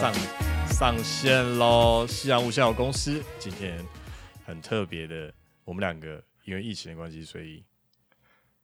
[0.00, 0.14] 上
[0.70, 2.06] 上线喽！
[2.06, 3.78] 夕阳无限有公司今天
[4.46, 5.30] 很特别的，
[5.62, 7.62] 我们两个因为疫情的关系，所以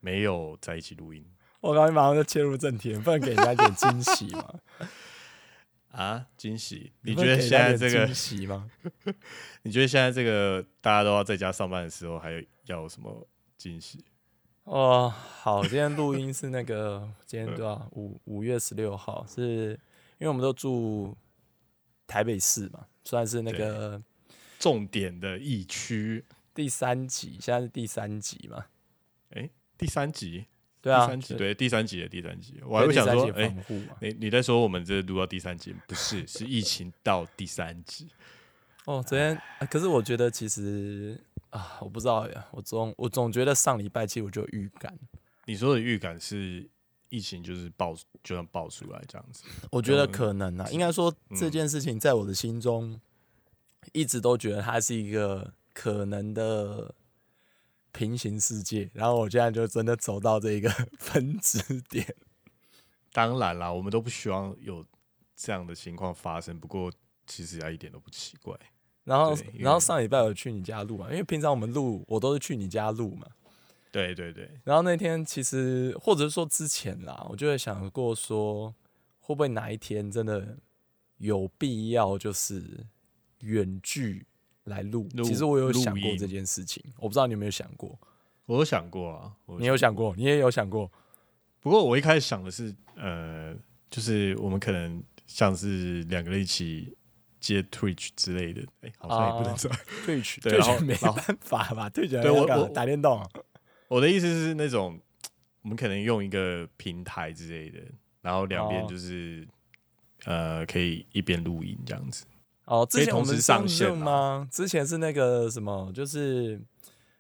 [0.01, 1.23] 没有在一起录音
[1.61, 4.55] 我刚才马上就切入正题，不能给人家一点惊喜吗？
[5.93, 6.27] 啊！
[6.39, 6.91] 惊喜！
[7.03, 8.71] 你觉得现在这个惊喜吗？
[9.61, 13.29] 你觉得现在这个大家都要在家上班的时候，还有要有什么
[13.59, 14.03] 惊喜？
[14.65, 15.13] 哦，
[15.43, 17.87] 好，今天录音是那个今天多少？
[17.93, 19.79] 五五月十六号，是
[20.19, 21.15] 因为我们都住
[22.07, 24.01] 台北市嘛，算是那个
[24.59, 26.25] 重点的疫区，
[26.55, 28.65] 第三集，现在是第三集嘛？
[29.79, 30.47] 第三集，
[30.81, 33.55] 对啊，第三集，对，第三集的第三集，我还会想说哎。
[34.01, 38.09] 你你在说我们这录到第三集，不是， 是疫情到第三集。
[38.87, 41.21] 哦，昨天、啊可是我觉得其实
[41.51, 44.99] 啊，我不知道呀，我总我总觉得上礼拜其实我就有预感，
[45.45, 46.67] 你说的预感是
[47.09, 49.45] 疫情就是爆，就算爆出来这样子。
[49.71, 53.01] 我觉得嗯可能啊，应该说这嗯件事情在我的心中
[53.93, 56.95] 一直都觉得它是一个可能的
[57.93, 62.15] 平行世界，然后我现在就真的走到这一个 分支点。
[63.13, 64.85] 当然啦，我们都不希望有
[65.35, 66.93] 这样的情况发生，不过
[67.27, 68.55] 其实啊一点都不奇怪。
[69.05, 73.27] 然后然后上礼拜有去你家录嘛，因为平常我们录我都是去你家录嘛，
[73.97, 78.75] 对对对，然后那天其实，或者是说之前啦，我就会想过说，
[79.21, 80.59] 会不会哪一天真的
[81.17, 82.63] 有必要就是
[83.41, 84.27] 远距
[84.65, 85.09] 来录？
[85.15, 87.99] 录其实我有想过这件事情，我不知道你有没有想过？
[88.45, 90.15] 我有想过啊，我你有想过？
[90.15, 90.93] 你也有想过？
[91.61, 93.57] 不过我一开始想的是，呃，
[93.89, 96.95] 就是我们可能像是两个人一起
[97.41, 99.79] 接 Twitch 之类的，哎、好像也不能啊这样。
[100.05, 101.89] 退取，对然后退取没办法吧？
[101.89, 103.29] 退取对我我打电动啊，
[103.89, 105.01] 我的意思是那种，
[105.63, 107.81] 我们可能用一个平台之类的，
[108.23, 109.47] 然后两边哦就是、
[110.25, 112.25] 呃，可以一边录音这样子。
[112.65, 114.49] 哦，之前我们同时上线吗？
[114.51, 116.61] 之前是那个什么，就是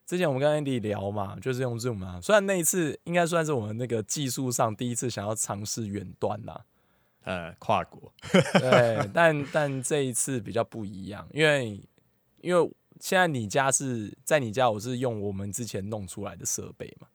[0.04, 2.20] 之前我们跟 Andy 聊嘛，就是用 Zoom 嘛。
[2.20, 6.64] 虽然那一次应该算是我们那个技术上第一次想要尝试远端啦，
[7.22, 8.12] 呃，跨国，
[8.58, 11.80] 对，但但这一次比较不一样，因为
[12.40, 17.08] 因为现在你家是在你家，我是用我们之前弄出来的设备嘛。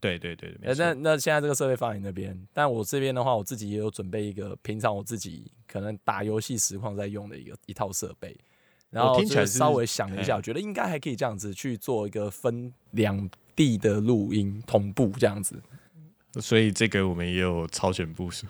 [0.00, 8.38] 对对对，那那现在这个设备放你那边，但我这边的话，我自己也有准备一个平常我自己可能打游戏实况在用的一个一套设备，
[8.90, 15.60] 然后听起来就稍微想了一下，哎我觉得应该还可以这样子去做一个分两地的录音同步这样子。
[16.34, 18.46] 所以这个我们也有超前部署，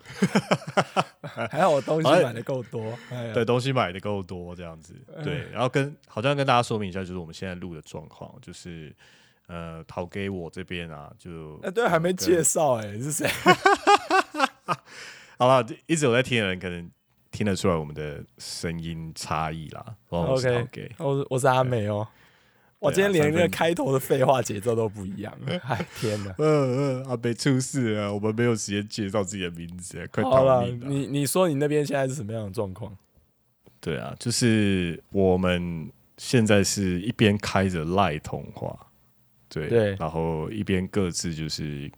[1.22, 2.99] 还好我东西哎买的够多，
[3.33, 8.94] 对，东西买的够多这样子，对， 然后跟好像跟大家说明一下，就是我们现在录的状况，就是
[9.47, 13.28] 呃，讨给我这边啊，就哎，对，还没呃介绍哎，是谁？
[15.38, 16.91] 好了，一直有在听的人可能
[17.31, 19.94] 听得出来我们的声音差异啦。
[20.09, 22.06] 我是 OK 我我是阿美哦。
[22.81, 26.33] 我今天连那个开头的废话节奏都不一样， 哎天哪！
[26.39, 30.87] 嗯嗯，阿北出事了，我们没有时间介绍自己的名字，快逃命了。
[30.87, 32.97] 你你说你那边现在是什么样的状况？
[33.81, 38.77] 对啊，就是我们现在是一边开着赖通话，
[39.49, 41.91] 对，对然后一边各自就是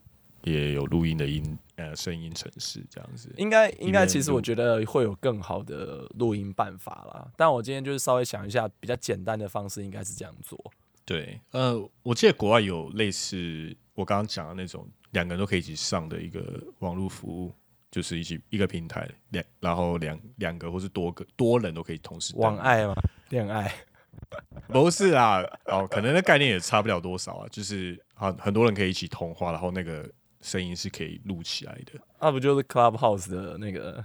[0.43, 3.33] 也有录音的音呃声音程式这样子。
[3.37, 7.31] 应该应该，其实我觉得会有更好的录音办法啦。
[7.37, 10.59] 但我今天就是稍微想一下，比较简单的方式应该是这样做。
[11.05, 17.53] 对，呃，我记得国外有类似我刚刚讲的那种两个人都可以一起上的一个网络服务，
[17.91, 22.95] 就是一起一个平台两，然后两两个或是多个多人都可以同时网爱嘛，
[23.31, 23.75] 恋爱，
[24.69, 30.09] 不是啊，哦，可能那概念也差不了多少啊，就是很很多人可以一起通话，然后那个
[30.41, 32.01] 声音是可以录起来的。
[32.21, 34.04] 那、不就是 Clubhouse 的那个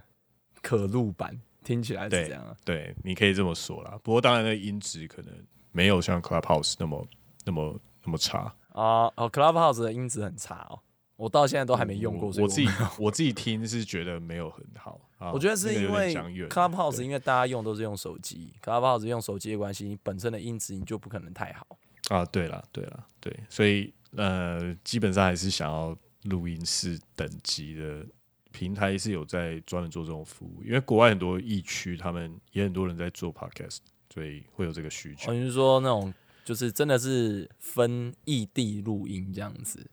[0.62, 1.40] 可录版？
[1.64, 2.56] 听起来是这样啊。
[2.64, 4.00] 对，你可以这么说啦。
[4.04, 5.34] 不过当然，那音质可能
[5.72, 7.08] 没有像 Clubhouse 那么
[7.44, 8.54] 那么那么差。
[8.70, 10.80] 啊哦，Clubhouse 的音质很差哦，
[11.16, 12.68] 我到现在都还没用过，我我自己
[13.00, 15.02] 我自己听是觉得没有很好。
[15.18, 16.14] 啊我觉得是因为
[16.50, 21.66] Clubhouse，因为大家用都是用手机，Clubhouse 用手机的关系，你本身的音质你就不可能太好。
[22.10, 28.06] 啊，对了对了对，所以呃，基本上还是想要录音室等级的
[28.52, 33.80] 平台是有在专门做这种服务，因为国外很多疫区他们也很多人在做 podcast，
[34.14, 35.34] 所以会有这个需求哦，。
[35.34, 36.14] 你是说那种
[36.44, 39.86] 就是真的是分异地录音这样子，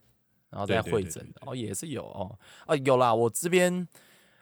[0.51, 3.87] 然后再会诊的哦，也是有哦，啊有啦，我这边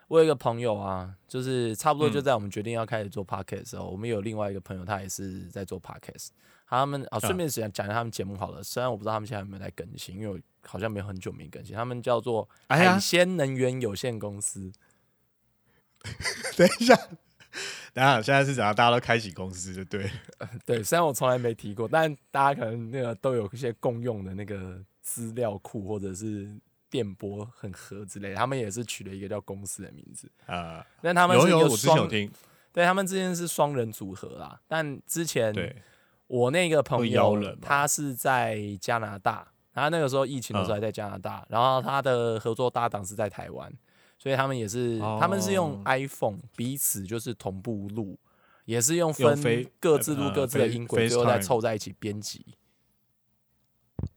[0.07, 6.27] 我有一个朋友啊，就是差不多就嗯在我们决定要开始做 podcast 的时候，我们有另外一个朋友，他也是在做 podcast，
[6.67, 8.61] 他们啊，顺便讲讲一下他们节目好了。
[8.61, 11.75] 虽然我不知道他们现在有没有在更新，因为我好像没有很久没更新。
[11.75, 14.71] 他们叫做海鲜能源有限公司。
[16.57, 16.95] 等一下，
[17.93, 18.73] 等一下，现在是怎样？
[18.73, 20.09] 大家都开启公司，就对了。
[20.65, 26.49] 对，虽然我从来没提过，但大家可能那个都有一些共用的那个资料库或者是
[26.89, 28.35] 电波很合之类的。
[28.35, 32.31] 他们也是取了一个叫公司的名字，啊，但他们有有，我之前有，听，
[32.73, 34.59] 对他们之间是双人组合啦。
[34.67, 35.83] 但之前对，
[36.25, 43.71] 我那个朋友他是在加拿大，他那个时候疫情的时候嗯还在加拿大，然后他的合作搭档是在台湾，
[44.17, 48.19] 所以他们也是、他们是用哦 iPhone 彼此就是同步录，
[48.65, 52.45] 也是用分各自录呃各自的音轨，最后再凑在一起编辑。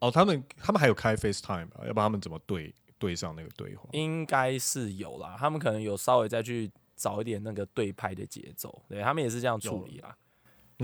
[0.01, 1.83] 哦，他们他们还有开 FaceTime 吧？
[1.87, 3.89] 要不然他们怎么对对上那个对话？
[3.93, 10.17] 应该是有啦，他们可能有稍微再去找一点那个对拍的节奏，对他们也是这样处理啦。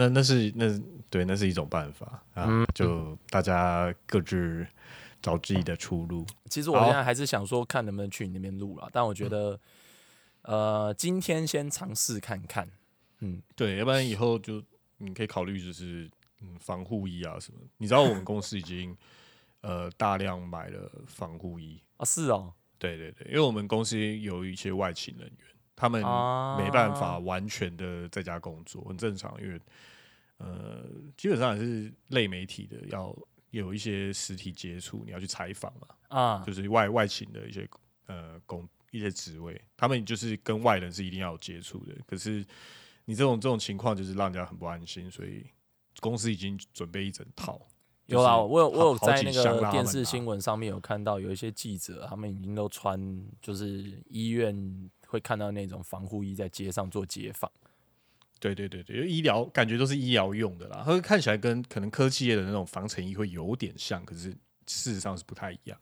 [0.00, 0.80] 那那是那
[1.10, 4.66] 对，那是一种办法啊，嗯就大家各自
[5.20, 6.24] 找自己的出路。
[6.48, 9.60] 其实我现在还是想说，看能不能去你那边录了，但我觉得，
[10.42, 12.66] 呃，今天先尝试看看。
[13.18, 14.62] 嗯，对，要不然以后就
[14.96, 16.10] 你可以考虑就是
[16.40, 17.58] 嗯防护衣啊什么。
[17.76, 18.96] 你知道我们公司已经
[19.60, 25.46] 呃大量买了防护衣，啊，是哦，对对对，因为我们公司有一些外勤人员，
[25.80, 29.58] 他们啊没办法完全的在家工作，很正常，因为
[30.36, 30.84] 呃
[31.16, 33.16] 基本上也是类媒体的，要
[33.48, 37.66] 有一些实体接触，你要去采访嘛，啊，就是外外勤的一些
[38.08, 41.94] 呃工一些职位，他们就是跟外人是一定要有接触的。
[42.06, 42.44] 可是
[43.06, 45.46] 你这种这种情况，就是让人家很不安心，所以
[46.00, 47.58] 公司已经准备一整套。
[48.06, 57.50] 有啦，我有我有在那个电视新闻上面有看到有一些记者，他们已经都穿就是医院会看到那种防护衣在街上做街访。
[58.38, 64.30] 对对对对，因为医疗感觉都是医疗用的啦，它看起来跟可能科技业的那种防尘衣会有点像，可是
[64.66, 65.78] 事实上是不太一样。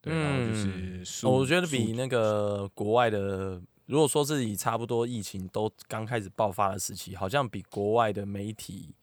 [0.00, 8.94] 对，然后就是我觉得比那个国外的，如果说是以差不多疫情都刚开始爆发的时期，好像比国外的媒体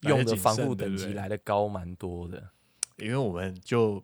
[0.00, 2.50] 用的防护等级来的高蛮多的。
[2.96, 4.02] 因为我们就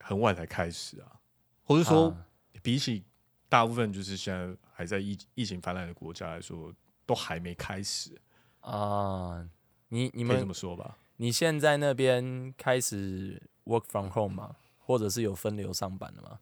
[0.00, 1.20] 很晚才开始啊，
[1.62, 2.26] 或者说、啊
[2.62, 3.04] 比起
[3.54, 6.74] 大部分就是现在还在疫疫情泛滥的国家来说，
[7.06, 8.20] 都还没开始，
[8.58, 9.48] 啊，
[9.90, 10.98] 你你可以这么说吧？
[11.18, 14.56] 你现在那边开始 work from home 吗？
[14.80, 16.40] 或者是有分流上班的吗？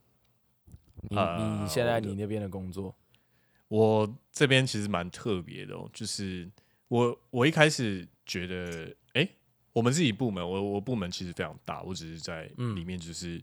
[1.11, 2.95] 你呃你现在你那边的工作
[3.69, 6.51] 我这边其实蛮特别的哦，就是
[6.89, 9.29] 我我一开始觉得，哎、
[9.75, 13.39] 我们自己部门，我我部门其实非常大，我只是在嗯里面就是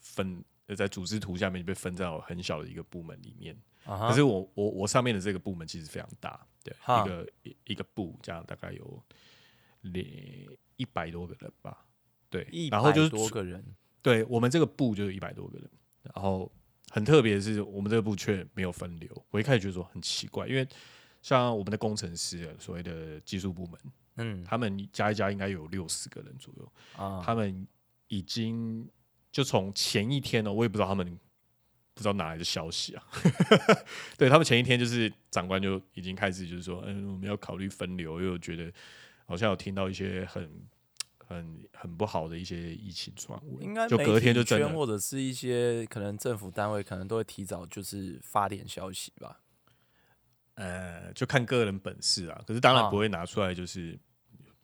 [0.00, 3.56] 分，呃在组织图下面被分在很小的一个部门里面。
[3.84, 9.02] 可是我我我上面的这个部门其实非常大，对，哈一个一一个部这样大概有
[9.80, 10.06] 两
[10.76, 11.84] 一百多个人吧，
[12.30, 13.64] 对，然后就是多个人
[14.00, 15.68] 对我们这个部就是一百多个人，
[16.02, 16.48] 然后
[16.90, 19.26] 很特别的是，我们这个部却没有分流。
[19.30, 20.64] 我一开始觉得说很奇怪，因为
[21.20, 23.80] 像我们的工程师，啊所谓的技术部门，
[24.18, 27.66] 嗯他们加一加应该有六十个人左右，啊，他们
[28.06, 28.88] 已经
[29.32, 31.18] 就从前一天呢，我也不知道他们
[31.94, 33.02] 不知道哪来的消息啊，
[34.16, 38.72] 对他们前一天就是长官就已经开始就是说，嗯，我们要考虑分流，因为我觉得
[39.26, 40.48] 好像有听到一些很。
[41.24, 49.40] 很很不好的一些疫情传闻，应该就隔天就真的或者是一些可能政府单位可能都会提早就是发点消息吧。
[50.56, 52.38] 呃，就看个人本事啊。
[52.46, 53.98] 可是当然啊不会拿出来，就是、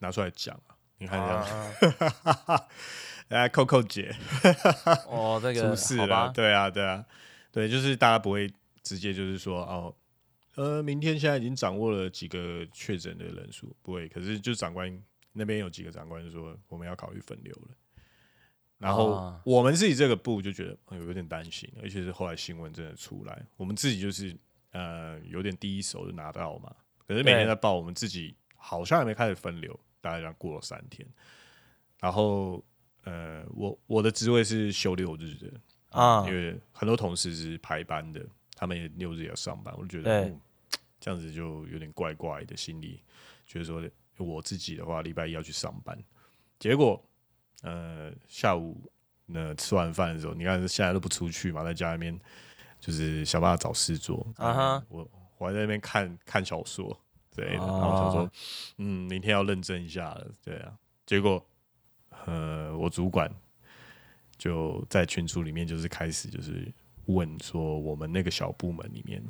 [0.00, 0.76] 拿出来讲啊。
[0.98, 2.66] 你看这样，啊，
[3.28, 4.14] 哎、扣扣姐。
[5.06, 7.04] 哦，这个 出事了，对啊，对啊，
[7.52, 8.52] 对，就是大家不会
[8.82, 9.94] 直接就是说哦，
[10.56, 14.08] 呃，明天现在已经掌握了几个确诊的人数，不会。
[14.08, 15.02] 可是就长官
[15.32, 17.74] 那边有几个长官说我们要考虑分流了。
[18.78, 19.40] 然后啊。
[19.44, 24.36] 我们自己这个部就觉得、呃有点担心，而且是后来新闻真的出来，我们自己就是
[24.72, 26.74] 呃有点第一手就拿到嘛，
[27.06, 31.06] 可是每天在报，我们自己好像还没开始分流，大概这样过了三天，
[32.00, 32.64] 然后
[33.04, 35.52] 呃我我的职位是休六日的
[35.90, 36.26] 啊。
[36.26, 38.24] 因为很多同事是排班的，
[38.54, 40.40] 他们也六日也要上班，我就觉得、嗯
[41.00, 43.00] 这样子就有点怪怪的，心里
[43.46, 43.80] 觉得说
[44.16, 45.96] 我自己的话礼拜一要去上班，
[46.58, 47.00] 结果
[47.62, 48.90] 呃下午
[49.24, 52.20] 那吃完饭的时候，你看现在都不出去嘛，在家里面
[52.80, 54.86] 就是想办法找事做啊哈。
[54.88, 57.00] 我我还在那边看看小说
[57.38, 58.30] 之类的，然后我哦想说，
[58.78, 60.72] 嗯，明天要认真一下了，对啊，
[61.06, 61.44] 结果
[62.26, 63.30] 呃我主管
[64.36, 66.72] 就在群组里面就是开始就是
[67.06, 69.22] 问说我们那个小部门里面，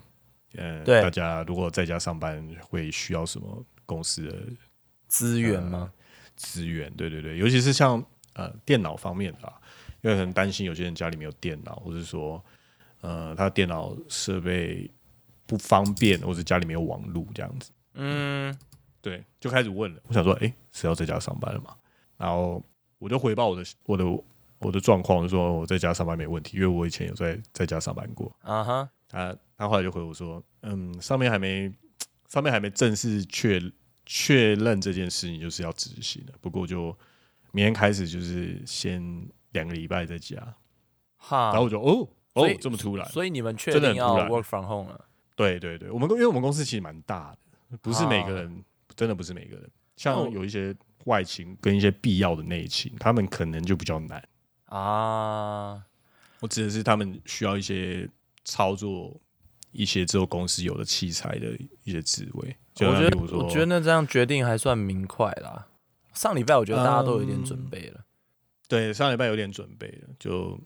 [0.55, 4.37] 呃，大家如果在家上班会需要什么公司的
[5.07, 5.93] 资源吗？
[6.37, 9.61] 资源，对对对，尤其是像呃电脑方面的啦，
[10.03, 12.45] 因为可能担心有些人家里没有电脑，或者说
[13.01, 14.89] 呃他电脑设备
[15.47, 18.57] 不方便，或者家里没有网络这样子，嗯，
[19.03, 20.01] 对，就开始问了。
[20.07, 21.77] 我想说，哎、是要在家上班了吗？
[22.17, 22.63] 然后
[22.99, 24.05] 我就回报我的我的
[24.61, 28.35] 我的状况，就说我在家上班没问题，因为我以前有在在家上班过。
[28.43, 31.73] 啊哈，他他后来就回我说，嗯，上面还没
[32.29, 33.61] 上面还没正式确
[34.07, 36.97] 确认这件事情就是要执行的，不过就
[37.53, 40.37] 明天开始就是先两个礼拜在家，
[41.17, 45.05] 哈，然后我就哦哦这么突然，所以你们确定要 work from home 了？
[45.37, 47.39] 对对对，我们公因为我们公司其实蛮大的，
[47.83, 48.65] 不是每个啊人、
[48.97, 54.23] 真的不是每个人，像有一些外勤跟一些必要的内勤，他们可能就比较难。
[54.67, 55.83] 啊，
[56.41, 58.09] 我指的是他们需要一些
[58.45, 59.21] 操作
[59.73, 61.47] 一些只有公司有的器材的
[61.85, 65.69] 一些职位，就我觉得我觉得那这样决定还算明快啦。
[66.15, 68.05] 上礼拜我觉得大家都有一点准嗯备了，
[68.67, 70.59] 对上礼拜有点准备了，就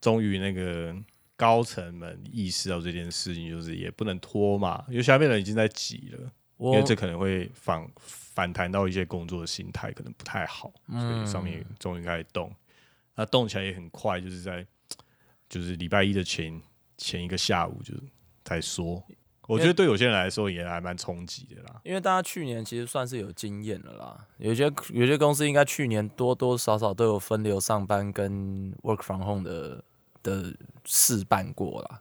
[0.00, 0.94] 终于那个
[1.36, 12.54] 高层们意识到这件事情，就是也不能拖嘛，因为下面人已经在挤了，因为这可能会反反弹到一些工作的心态，可能不太好，所嗯以上面终于开始动，
[13.14, 14.66] 那动起来也很快，就是在
[15.48, 16.60] 就是礼拜一的前
[16.98, 17.94] 前一个下午就
[18.44, 19.02] 在说。
[19.48, 21.80] 我觉得对有些人来说也还蛮冲击的啦。
[21.82, 29.82] 因为大家去年其实算是有经验了啦，有些有些公司应该去年多多少少都有分流上班跟 work from home 的
[30.22, 32.00] 的试办过啦。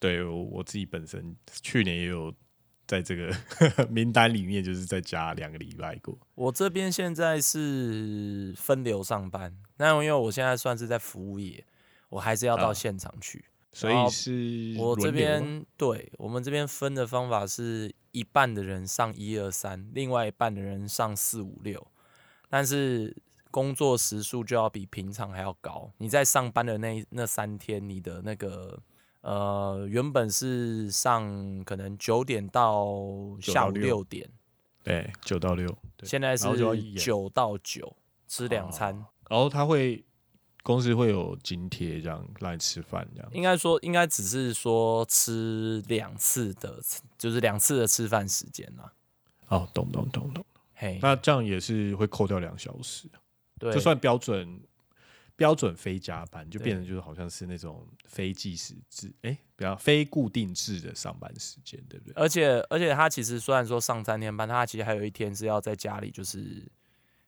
[0.00, 2.32] 对我我自己本身去年也有
[2.86, 3.34] 在这个
[3.90, 6.16] 名单里面，就是在家两个礼拜过。
[6.34, 11.64] 我这边现在是分流上班，那因为我现在算是在服务业，
[12.08, 13.44] 我还是要到啊现场去。
[13.72, 21.86] 所以是我这边对我们这边分的方法是一半的人上一二三，另外一半的人上四五六，
[22.48, 23.14] 但是
[23.50, 25.92] 工作时数就要比平常还要高。
[25.98, 28.80] 你在上班的那那三天，你的那个
[29.26, 32.86] 呃原本是上可能九点到
[33.40, 34.30] 下午六六点，
[34.84, 35.66] 对九到六，
[35.96, 36.46] 对，现在是
[36.94, 37.96] 九到九
[38.28, 39.04] 吃两餐。
[39.28, 40.04] 然后他会
[40.62, 43.28] 公司会有津贴，这样让你吃饭这样。
[43.32, 46.80] 应该说，应该只是说吃两次的，
[47.18, 48.92] 就是两次的吃饭时间啦。
[49.48, 50.44] 哦，懂懂懂懂。
[50.74, 53.08] 嘿，那这样也是会扣掉两小时，
[53.58, 54.60] 对，就算标准
[55.36, 62.14] 标准非加班，就变成就是好像是那种非计时制，哎，比较非固定制的上班时间，对不对？
[62.14, 66.66] 而且而且他其实虽然说上三天班，他其实还有一天是要在家里，就是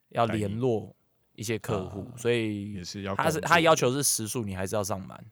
[0.09, 0.95] 要联络
[1.35, 5.23] 一些客户，啊所以也是要他是他要求是时数，你还是要上班。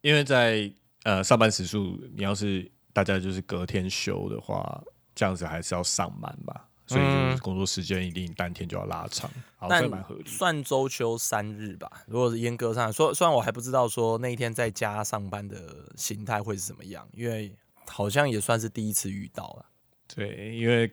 [0.00, 0.70] 因为在
[1.04, 4.82] 呃上班时数，你要是大家就是隔天休的话，
[5.14, 9.30] 这样子还是要上班吧，所以就是嗯工作时间一定当天就要拉长，
[9.68, 10.24] 但蛮合理。
[10.26, 17.54] 算周休三日吧，如果是严格上来说，虽然我还不知道说那一天在家上班的形态会是怎么样，因为
[17.86, 19.66] 好像也算是第一次遇到了。
[20.14, 20.90] 对，因为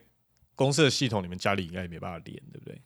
[0.54, 2.80] 公司的系统你们家里应该也没办法连，对不对？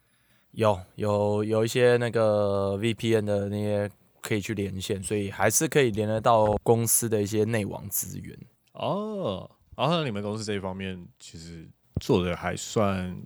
[0.53, 3.91] 有有有一些那个 VPN 的那些
[4.21, 8.37] 可以去连线，所以还是可以连得到公司的一些内网资源。
[8.73, 11.69] 哦，然后你们公司这一方面其实
[12.01, 13.23] 做的还算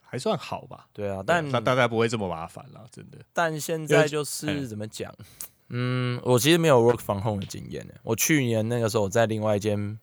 [0.00, 0.88] 还算好吧？
[0.92, 3.18] 对啊，但那大概不会这么麻烦了，真的。
[3.32, 5.12] 但现在就是怎么讲？
[5.68, 7.94] 嗯，我其实没有 work from home 的经验呢。
[8.02, 9.98] 我去年那个时候我在另外一间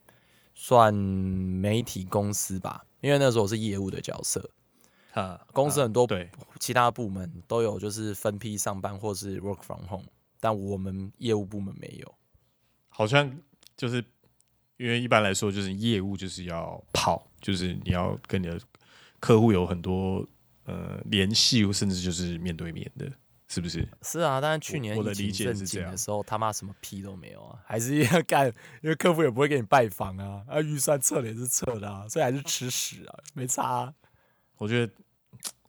[0.53, 4.49] 算媒体公司吧，因为那时候我是业务的角色，
[5.13, 10.07] 啊，公司很多对其他部门都有就是分批上班或是 work from home，
[10.39, 12.15] 但我们业务部门没有。
[12.89, 13.31] 好像
[13.77, 14.03] 就是
[14.81, 18.59] 因为一般来说，就是业务就是要跑，就是你要跟你的
[19.19, 20.27] 客户有很多
[20.65, 23.07] 呃联系，甚至就是面对面的，
[23.47, 23.87] 是不是？
[24.01, 28.47] 是啊，但是去年我的疫情理解正是这样的时候，他妈什么屁都没有啊，还是要干，
[28.81, 33.93] 因为客户也不会给你拜访啊，啊预算撤了也是撤的啊，所以还是吃屎啊，没差、啊。
[34.57, 34.93] 我觉得，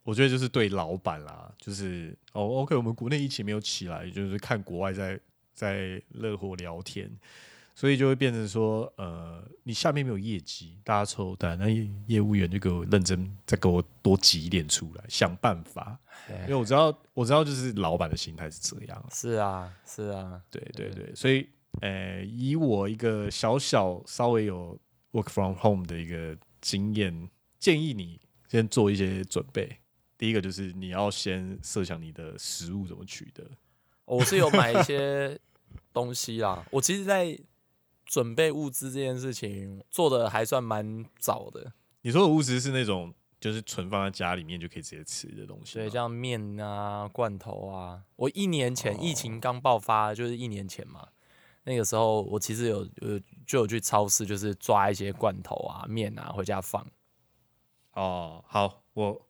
[0.03, 5.19] 我觉得就是对老板啦，就是哦，OK，我们国内疫情没有起来，就是看国外在
[5.53, 7.11] 在热火聊天，
[7.75, 15.99] 所以就会变成说，呃，你下面没有业绩，大家抽单，那业业务员就给我认真，再给我多挤一点出来，想办法，
[16.43, 21.47] 因为我知道，我知道就是老板的心态是这样，是啊，是啊，对对对，所以，
[21.81, 24.79] 呃，以我一个小小稍微有
[25.11, 29.77] work from home 的一个经验，建议你先做一些准备。
[30.15, 33.43] 第一个就是你要先设想你的食物怎么取得。
[34.05, 35.37] 我是有买一些
[35.91, 36.63] 东西啦。
[36.71, 37.37] 我其实，在
[38.05, 41.73] 准备物资这件事情做的还算蛮早的。
[42.01, 45.85] 你说的物资是那种就是存放在家里面就可以直接吃的东西嘛。
[45.85, 48.03] 对，像面啊、罐头啊。
[48.15, 51.07] 我一年前疫哦情刚爆发，就是一年前嘛，
[51.63, 56.85] 那个时候我其实有呃就有去超市，就是抓一些罐头啊、面啊回家放。
[57.93, 59.27] 哦，好，我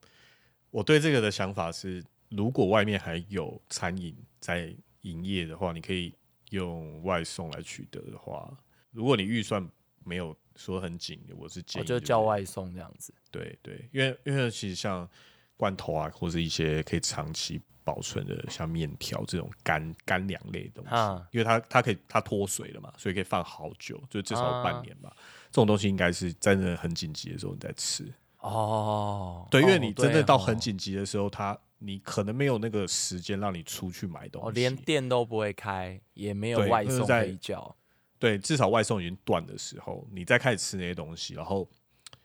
[0.71, 6.13] 我对这个的想法是，如果外面还有餐饮在营业的话，你可以
[6.53, 8.55] 用外送来取得的话，
[8.91, 9.67] 如果你预算
[10.03, 13.11] 没有说很紧，我是建我议就叫外送这样子。
[13.31, 15.09] 对对，因为因为其实像
[15.57, 25.11] 罐头啊，或是一些可以长期保存的，像面条这种干干粮类的东西，啊因为它它可以它脱水了嘛，所以可以放好久，就至少半啊年吧。
[25.49, 28.05] 这种东西应该是真的很紧急的时候你再吃。
[28.37, 37.75] 哦，对，因为哦你真的到很紧急的时候，它你可能没有那个时间让你出去买东西，哦，连店都不会开，也没有外送可以叫。
[38.17, 41.69] 对，至少外送已经断的时候，你再开始吃那些东西，然后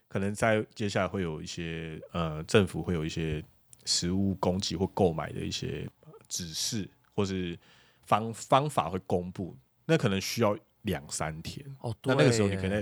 [0.07, 3.45] 可能在接下来会有一些呃，政府会有一些
[3.85, 7.59] 食物供给或购买的一些呃指示或是
[8.03, 11.67] 方方法会公布，那可能需要两三天。
[11.81, 12.81] 哦，那那个时候你可能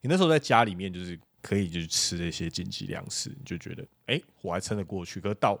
[0.00, 5.20] 你那时候在家里面就是可以就是吃这些紧急粮食，你就觉得哎、诶我还撑得过去。
[5.20, 5.58] 可是到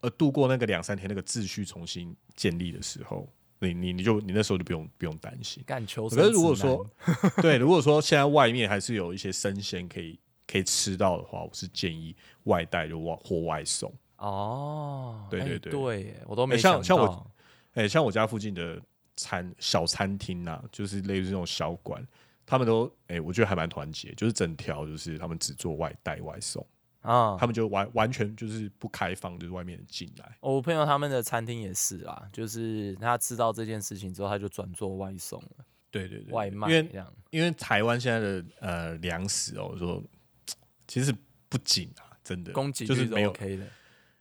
[0.00, 3.28] 呃度过那个两三天那个秩序重新建立的时候，
[3.60, 5.62] 你你你就你那时候就不用不用担心。
[5.66, 6.86] 干求可是如果说
[7.42, 13.92] 对，如果说现在外面还是有一些生鲜可以可以吃到的话，我是建议外带就外或外送。
[14.16, 17.30] 哦，哎对对对对，我都没哎像像我到
[17.74, 18.78] 哎、像我家附近的
[19.16, 22.06] 餐小餐厅啊，就是类似这种小馆，
[22.44, 26.64] 他们都哎、我觉得还蛮团结，就是整条就是他们只做外带外送，
[27.02, 30.36] 啊他，们就完完全就是不开放，就是外面的进来。
[30.40, 37.04] 我朋友他们的餐厅也是啦，就是他知道这件事情之后，他就转做外送了，对对对，外卖因为。
[37.30, 40.02] 因为台湾现在的呃粮食哦，我说
[40.86, 41.14] 其实
[41.48, 43.66] 不紧啊，真的供给就是没有 OK 的。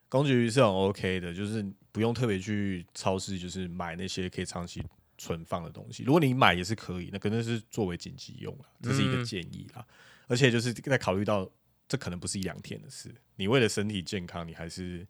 [0.08, 4.82] 供给率是很 OK 的，就是不用特别去超市，就是买那些可以长期
[5.17, 6.04] 存放的东西。
[6.04, 9.86] 如果你买也是可以，那可能是作为紧急用啦，这是一个嗯建议啦。
[10.28, 11.50] 而且就是在考虑到
[11.91, 15.06] 这可能不是一两天的事，你为了身体健康，你还是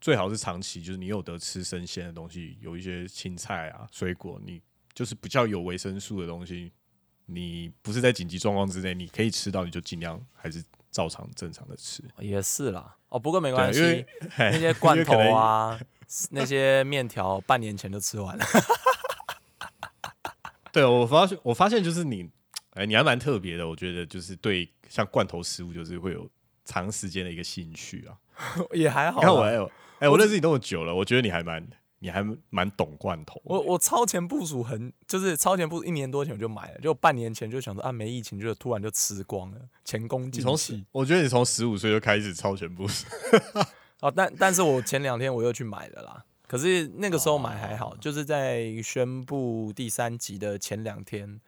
[0.00, 4.58] 最好是长期，就是你有得吃生鲜的东西，有一些青菜啊、水果，你
[4.94, 6.72] 就是比较有维生素的东西，
[7.26, 12.02] 你不是在紧急状况之内，你可以吃到，你就尽量还是照常正常的吃。
[12.18, 14.06] 也是啦，哦，不过没，关系，
[14.38, 15.78] 那些罐 头啊，
[16.30, 18.44] 那些面条，半年前就吃完了。
[20.72, 22.30] 对我发现，我发现就是你，
[22.74, 23.68] 哎，你还蛮特别的。
[23.68, 26.28] 我觉得就是对像罐头食物，就是会有
[26.64, 28.16] 长时间的一个兴趣啊。
[28.72, 29.26] 也还好啦。
[29.26, 33.40] 你看我，哎，哎，我认识你那么久了，我觉得你还蛮，你还蛮懂罐头。
[33.44, 43.06] 我我超前部署很，就是超前部署一年多前我就买了，就半年前就想说啊，没疫情就突然就吃光了，前功尽弃十，我觉得你从十五岁就开始超前部署。
[44.00, 44.10] 哦。
[44.16, 51.40] 但但是我前两天我又去买了啦，可是那个时候买还哦好，就是在宣布第三集的前两天，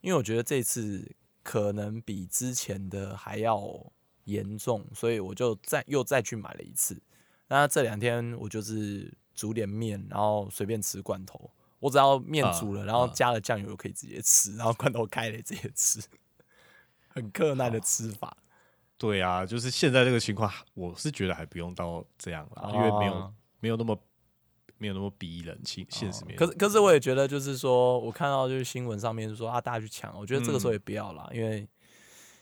[0.00, 3.60] 因为我觉得这次可能比之前的还要
[4.24, 7.00] 严重，所以我就再又再去买了一次。
[7.48, 11.50] 那这两天我就是煮点面，然后随便吃罐头。
[11.78, 16.00] 我只要面啊煮了，然后啊加了酱油就可以直接吃，然后罐头开了直接吃，
[17.08, 18.36] 很困难的吃法。
[18.98, 23.98] 对啊，就是现在这个情况，我是觉得还不用到这样啦，因为没有哦没有那么
[24.80, 31.68] 没有那么逼人，现现实没有可是可是我也觉得，就是说我看到就是新闻上面说啊，大家去抢，我觉得这个时候也不要啦，因为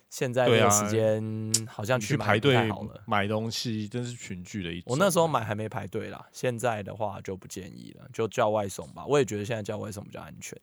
[0.09, 3.03] 现在这对啊个时间好像去排队好了。
[3.07, 4.85] 买东西，真是群聚的一种。
[4.87, 9.05] 我那时候买还没排队啦，现在的话就不建议了，就叫外送吧。
[9.05, 10.57] 我也觉得现在叫外送比较安全。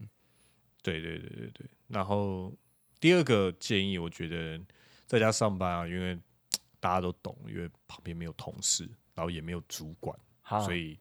[0.81, 1.67] 对对对对对。
[1.89, 2.53] 然后
[2.99, 4.59] 第二个建议，我觉得
[5.05, 6.17] 在家上班啊，因为
[6.79, 10.17] 大家都懂，因为旁边没有同事，然后也没有主管，
[10.63, 10.97] 所以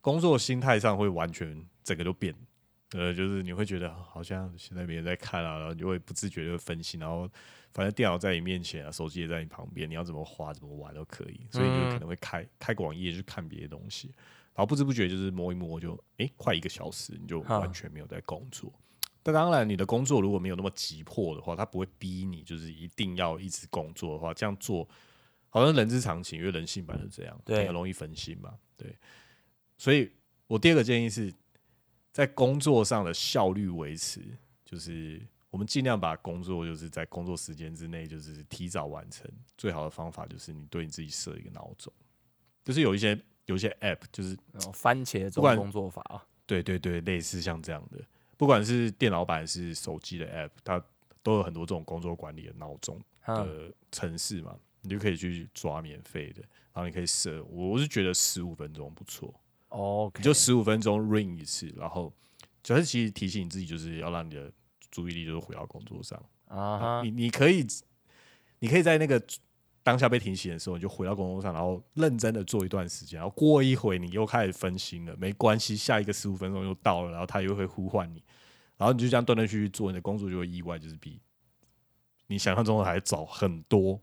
[0.00, 2.34] 工作心态上会完全整个都变。
[2.92, 7.28] 呃，就是你会觉得好像现在别人在看啊，然后你会不自觉的分心，然后
[7.72, 14.08] 反正电脑在你面前啊，手机也在你旁边，你要怎么滑怎么玩都可以，所以你就可能会开开个网页去看别的东西，
[14.54, 18.72] 然后不知不觉就是摸一摸就诶，快一个小时，你就完全没有在工作。
[19.22, 24.88] 但当然，你的工作如果没有那么急迫的话，他不会逼你，就是一定要一直工作的话，这样做
[25.48, 28.52] 好像人之常情，因为人性本来是这样，对很容易分心嘛。
[28.76, 28.96] 对，
[29.80, 30.12] 所以
[30.46, 31.32] 我第二个建议是
[32.12, 34.20] 在工作上的效率维持，
[34.62, 39.26] 就是我们尽量把工作就是在工作时间之内，就是提早完成。
[39.56, 41.90] 最好的方法就是你对你自己设一个闹钟，
[42.62, 48.04] 就是有一些有一些 app，就是哦番茄钟工作法啊，对对对，类似像这样的，
[48.36, 50.84] 不管是电脑版是手机的 app，它
[51.22, 54.54] 都有很多这种工作管理的闹钟嗯，的城市嘛。
[54.82, 56.40] 你就可以去抓免费的，
[56.72, 59.30] 然后你可以设，我是觉得十五分钟不错，
[59.70, 62.12] OK，你就十五分钟 ring 一次，然后
[62.62, 64.52] 就是其实提醒你自己，就是要让你的
[64.90, 66.22] 注意力就是回到工作上。
[66.46, 67.66] 啊哈你，你可以，
[68.58, 69.22] 你可以在那个
[69.82, 78.22] 当下被提醒的时候，你就回到工作上，然后认真的做一段时间，然后过一会你又开始分心了，没关系，下一个十五分钟又到了，然后他又会呼唤你，
[78.76, 81.20] 然后你就这样断断续续做，你的工作就会意外就是比
[82.26, 84.00] 你想象中的还早很多。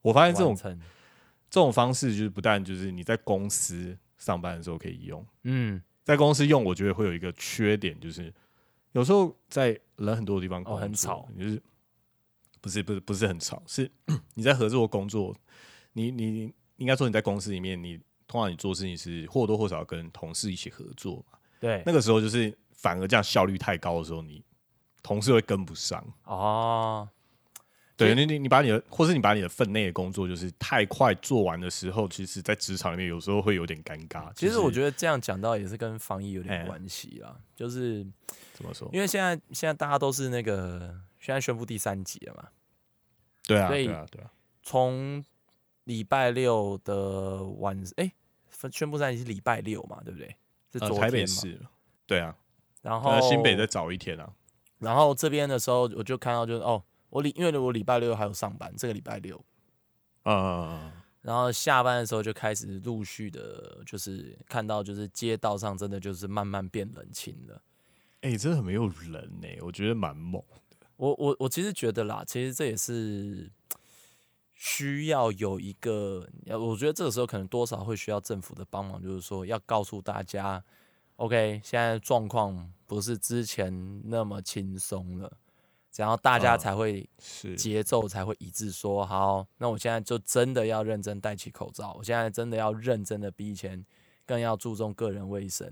[0.00, 8.32] 我发现这种这种方式就是不但就是你在公司上班的时候可以用，嗯，在公司用，我觉得会有一个缺点，就是
[8.92, 11.60] 有时候在人很多的地方哦工作，很吵就是
[12.60, 13.90] 不是不是不是很吵，是
[14.34, 15.34] 你在合作工作，
[15.94, 24.44] 你你应该说你在公司里面，你通常你做事情是或多或少跟同事一起合作嘛，对，那个时候就是反而这样效率太高的时候，你
[25.02, 26.00] 同事会跟不上。
[26.22, 27.08] 哦，
[27.96, 34.32] 对你，你你把你的，或是你把你的分内的工作，就是太快做完的时候，其实，在职场里面有时候会有点尴尬。
[34.34, 38.04] 其实我得觉得这样讲到也是跟防疫有点哎关系啦，就是
[38.54, 38.88] 怎么说？
[38.92, 42.48] 因为现在现在大家都是那个现在宣布第三集了嘛，
[43.46, 44.30] 对啊，对啊，对啊。
[44.62, 45.22] 从
[45.84, 48.12] 礼拜六的晚哎、
[48.48, 50.28] 分宣布三集是礼拜六嘛，对不对？
[50.72, 51.60] 是呃，昨台北天嘛，市，
[52.06, 52.34] 对啊，
[52.80, 54.32] 然后呃，新北再早一天啊。
[54.78, 59.44] 然后这边的时候我就看到就是哦，我礼因为我礼拜六还有上班，这个礼拜六，
[60.24, 67.62] 嗯，然后下班的时候就开始陆续的，就是看到就是街道上真的就是慢慢变冷清了。
[68.22, 70.86] 哎、真的很没有人呢、我觉得蛮猛的。
[70.96, 73.50] 我我我其实觉得啦，其实这也是
[74.54, 80.64] 需要有一个，我觉得这个时候可能多少会需要政府的帮忙，就是说要告诉大家
[81.16, 85.36] ，OK，现在状况不是之前那么轻松了，
[85.96, 93.84] 然后大家嗯才会是，节奏才会一致说，好，那我现在就真的要认真戴起口罩，我现在真的要认真的比以前
[94.24, 95.70] 更要注重个人卫生，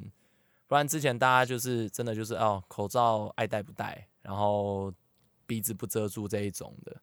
[0.67, 4.93] 不然之前大家就是真的就是哦，口罩爱戴不戴，然后
[5.47, 7.01] 鼻子不遮住这一种的，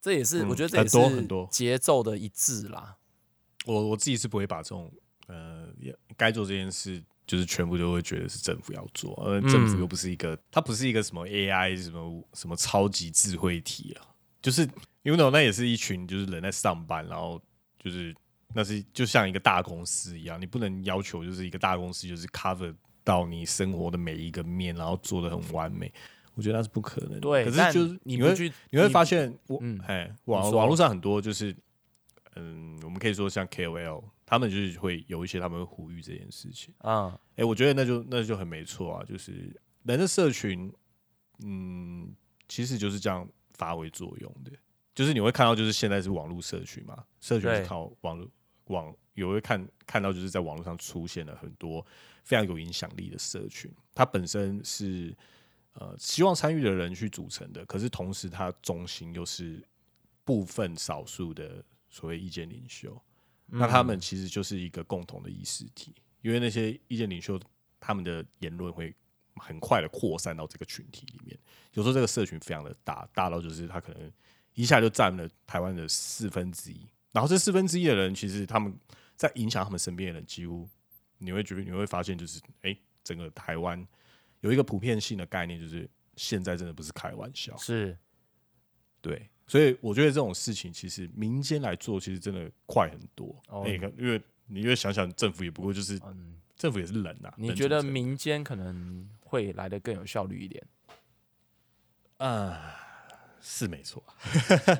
[0.00, 2.96] 这也是、嗯我觉得这也是节奏的一致啦。
[3.66, 4.92] 我我自己是不会把这种
[5.26, 14.02] 呃也该做这件事，就是全部都会觉得是政府要做，而政府嗯又不是一个，它不是一个什么 AI 什么什么超级智慧体啊，
[14.42, 14.62] 就是
[15.02, 17.40] 因为那那也是一群就是人在上班，然后
[17.78, 18.12] 就是
[18.54, 25.92] 那是就像一个大公司一样，你不能要求就是一个大公司就是 cover 到你生活的每一个面，然后做的很完美。
[26.34, 27.20] 我觉得那是不可能的。
[27.20, 31.54] 对，可是就是会你会，你会发现，我嗯哎，网网络上很多就是，
[32.36, 36.74] 嗯，我们可以说像 KOL，他们就是会有一些他们会呼吁这件事情。
[36.80, 40.70] 啊，哎，我觉得那就那就很没错啊，就是人的社群，
[41.42, 42.14] 嗯，
[42.46, 44.52] 其实就是这样发挥作用的。
[44.94, 48.28] 就是你会看到，就是现在是网络社群嘛，社群是靠网络
[48.66, 51.82] 网，有会看看到就是在网络上出现了很多
[52.22, 55.16] 非常有影响力的社群，它本身是
[55.72, 59.64] 呃希望参与的人去组成的，可是同时它中心又是
[60.22, 63.00] 部分少数的所谓意见领袖，
[63.50, 67.40] 那他们其实就是一个共同的意识体，因为那些意见领袖
[67.80, 68.94] 他们的言论会
[69.36, 71.38] 很快的扩散到这个群体里面，
[71.72, 74.12] 有时候这个社群非常的大，大到就是他可能
[74.54, 78.76] 一下就占了台湾的四分之一，然后这四分之一的人，其实他们
[79.16, 80.68] 在影响他们身边的人，几乎
[81.18, 83.86] 你会觉得你会发现，就是哎、诶整个台湾
[84.40, 87.96] 有一个普遍性的概念，就是现在真的不是开玩笑，是。
[89.00, 93.34] 对，所以我觉得这种事情其实民间来做，其实真的快很多。
[93.48, 100.64] 哦哎、看因为你越想想，政府也不过就是嗯，政府也是人呐、你觉得民间可能会来的更有效率一点
[102.18, 102.74] 啊、
[103.40, 104.02] 是没错。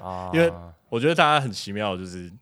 [0.03, 0.31] 啊？
[0.35, 0.53] 因为
[0.89, 2.33] 我觉得大家很奇妙，就是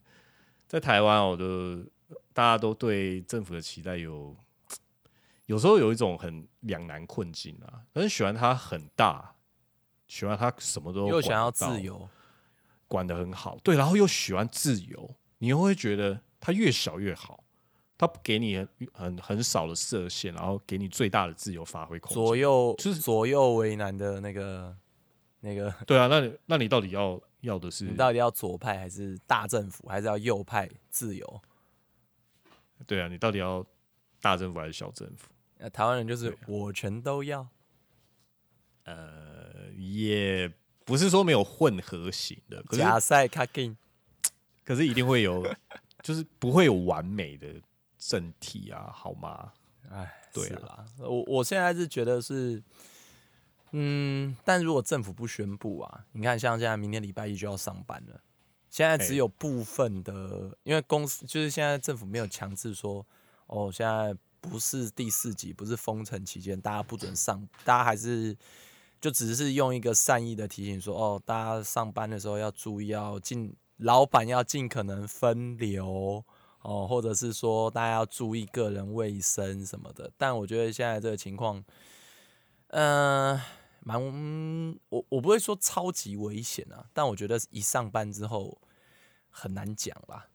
[0.66, 1.84] 在台湾，我都
[2.32, 4.34] 大家都对政府的期待有，
[5.44, 7.84] 有时候有一种很两难困境啊。
[7.94, 9.34] 很喜欢他很大，
[10.08, 12.08] 喜欢他什么都又想要得到自，由，
[12.88, 17.42] 管得很好，对，然后又喜欢自由，你又会觉得他越小越好。
[17.98, 22.22] 他不给你很很很少的设限，然后给你最大的自由发挥空间。
[22.22, 24.76] 左右就是左右为难的那个
[25.40, 31.42] 那个， 对啊，那你那你到底要要的是你到底要左派还是大政府，还是要右派自由？
[32.86, 33.64] 对啊，你到底要
[34.20, 35.28] 大政府还是小政府？
[35.56, 37.48] 那台湾人就是我全都要，
[38.84, 40.52] 呃，也
[40.86, 43.76] 不是说没有混合型的，可是假赛卡金，
[44.64, 45.44] 可是一定会有，
[46.00, 47.60] 就是不会有完美的
[47.98, 49.52] 整体啊，好吗？
[49.90, 52.62] 哎，对啦，我我现在是觉得是，
[53.72, 58.20] 嗯，但如果政府不宣布啊，你看像现在明天礼拜一就要上班了，
[58.70, 63.04] 现在只有部分的，因为公司就是现在政府没有强制说，
[63.46, 68.36] 哦，现在不是第四级，不是封城期间，大家不准上，大家还是
[69.00, 76.24] 就只是用一个善意的提醒说，哦，大家上班的时候要注意，要尽老板要尽可能分流。
[76.62, 81.64] 哦，或者是说大家要注意个人卫生什么的，但我觉得现在这个情况，
[82.70, 83.40] 嗯、
[83.84, 84.02] 蛮
[84.88, 88.60] 我我不会说超级危险啊，但我觉得一上班之后
[89.30, 90.26] 很难讲啦。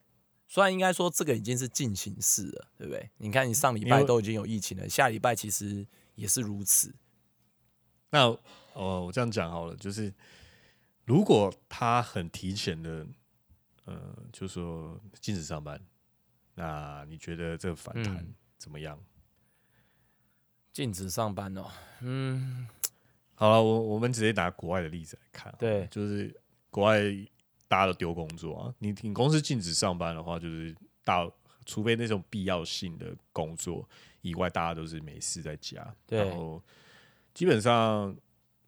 [0.47, 3.09] 虽然应该说这个已经是进行式了，对不对？
[3.17, 6.95] 你看你上礼拜都已经有疫情了，下礼拜其实也是如此。
[8.11, 8.27] 那
[8.73, 10.13] 哦，我这样讲好了，就是
[11.05, 13.07] 如果他很提前的，
[13.85, 15.81] 呃，就说禁止上班，
[16.53, 18.35] 那你觉得这个反弹嗯。
[18.57, 18.99] 怎么样？
[20.71, 21.65] 禁止上班哦，
[22.01, 22.67] 嗯，
[23.33, 25.87] 好了，我我们直接拿国外的例子来看，对。
[25.87, 27.01] 就是国外
[27.67, 31.27] 大家都丢工作啊，你你公司禁止上班的话，就是大
[31.65, 33.89] 除非那种必要性的工作
[34.21, 36.61] 以外，大家都是没事在家，然后
[37.33, 38.15] 基本上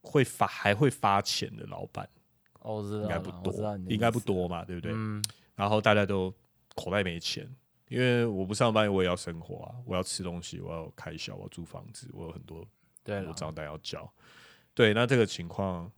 [0.01, 2.07] 会发还会发钱的老板
[2.59, 4.91] 哦我知道应该不多应该不多嘛，对不对？
[4.93, 5.23] 嗯，
[5.55, 6.33] 然后大家都
[6.75, 7.47] 口袋没钱，
[7.89, 12.65] 因为我不上班，我也要生活啊，我要吃东西，我要开销，我要租房子，我有很多
[13.03, 14.11] 对了，我账单要交。
[14.73, 15.91] 对，那这个情况，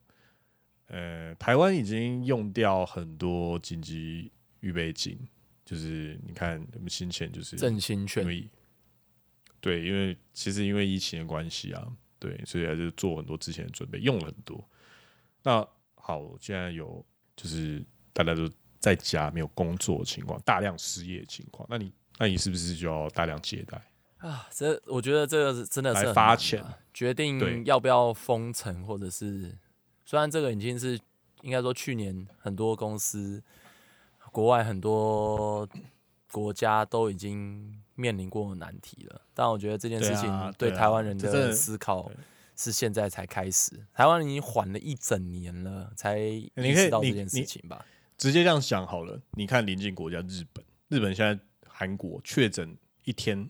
[0.88, 5.18] 呃，台湾已经用掉很多紧急预备金，
[5.64, 8.26] 就是你看我们先前就是振兴券，
[9.62, 11.88] 对，因为其实因为疫情的关系啊，
[12.26, 14.68] 对，所以还是做很多之前的准备，用了很多。
[15.44, 17.84] 那好，现在有就是
[18.14, 23.80] 大家都在家没有工作的情况，大量失业的情况，那你那你是不是就要大量借贷？
[24.18, 29.56] 啊，这我觉得这个是真的是来发钱啊决定要不要封城，或者是
[30.04, 31.00] 虽然这个已经是
[31.42, 33.44] 应该说去年很多公司、
[34.32, 35.68] 国外很多
[36.36, 42.12] 国家都已经面临过的难题了，但我觉得这件事情对台湾人的思考
[42.58, 47.86] 是现在才开始，台湾已经缓了一整年了，才意识到这件事情吧？
[48.18, 53.50] 直接这样想好了，你看邻近国家日本，日本现在韩国确诊一天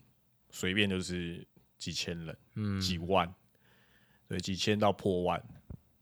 [0.50, 1.44] 随便就是
[1.76, 3.34] 几千人，嗯，几万，
[4.28, 5.42] 对，几千到破万。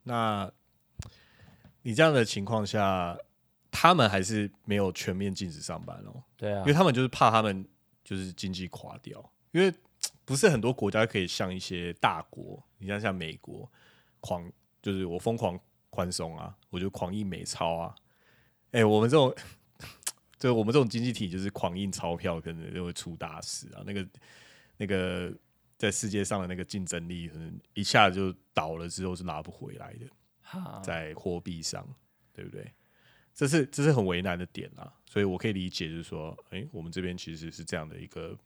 [0.03, 0.53] 那
[1.81, 3.17] 你这样的情况下，
[3.77, 7.67] 他们还是没有全面禁止上班哦，对啊因为，他们就是怕他们
[8.05, 9.75] 就是经济垮掉，因为
[10.25, 13.69] 不是很多国家可以像一些大国，你像像美国
[14.21, 14.49] 狂，
[14.81, 15.59] 就是我疯狂
[15.91, 17.95] 宽松啊，我就狂印美钞啊，
[18.71, 19.35] 哎、我们这种。
[20.37, 23.83] 就我们这种经济体，就是狂印钞票，可能就会出大事啊！
[23.87, 24.07] 那个、
[24.77, 25.33] 那个，
[25.79, 30.07] 在世界上的那个竞争力，可能一下就倒了之后是拿不回来的。
[30.43, 31.89] 哈在货币上，
[32.35, 32.71] 对不对？
[33.35, 38.39] 这是这是很为难的点啦，所以我可以理解，就是说，诶，我们这边其实是这样的一个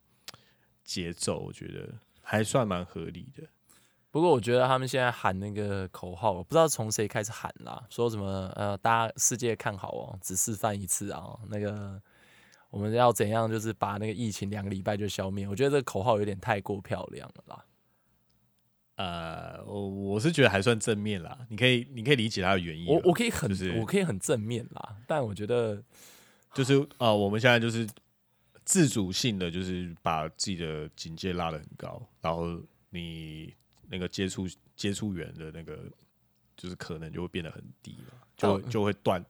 [0.83, 3.43] 节奏，我觉得还算蛮合理的。
[4.11, 12.01] 不过我觉得他们现在喊那个口号，我不知道从谁开始喊啦，说什么呃，大家世界看好哦，只示范一次啊，那个
[12.71, 15.47] 我们要怎样，就是把那个疫情两个礼拜就消灭。
[15.47, 17.65] 我觉得这个口号有点太过漂亮了啦。
[18.99, 22.89] 呃，我我是觉得还算正面啦，你可以你可以理解它的原因。
[22.89, 25.81] 我我可以很、就是我可以很正面啦，但我觉得
[26.53, 27.89] 就是啊、我们现在就是
[28.65, 33.55] 自主性的，就是把自己的警戒拉得很高，然后你
[33.89, 35.79] 那个接触接触源的那个，
[36.57, 39.25] 就是可能就会变得很低嘛，就就会断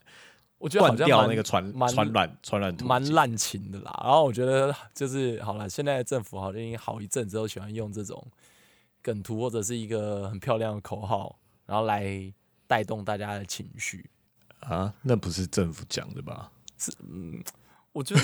[0.57, 4.00] 我觉得好断掉那个传传染传染蛮滥情的啦。
[4.02, 8.26] 然后我觉得就是好了，现在的政府好像已经好一阵子都喜欢用这种
[9.09, 12.31] 梗图或者是一个很漂亮的口号，然后来
[12.66, 14.11] 带动大家的情绪。
[14.61, 16.53] 啊，那不是政府讲的吧？
[16.77, 17.42] 是嗯
[17.92, 18.21] 我觉得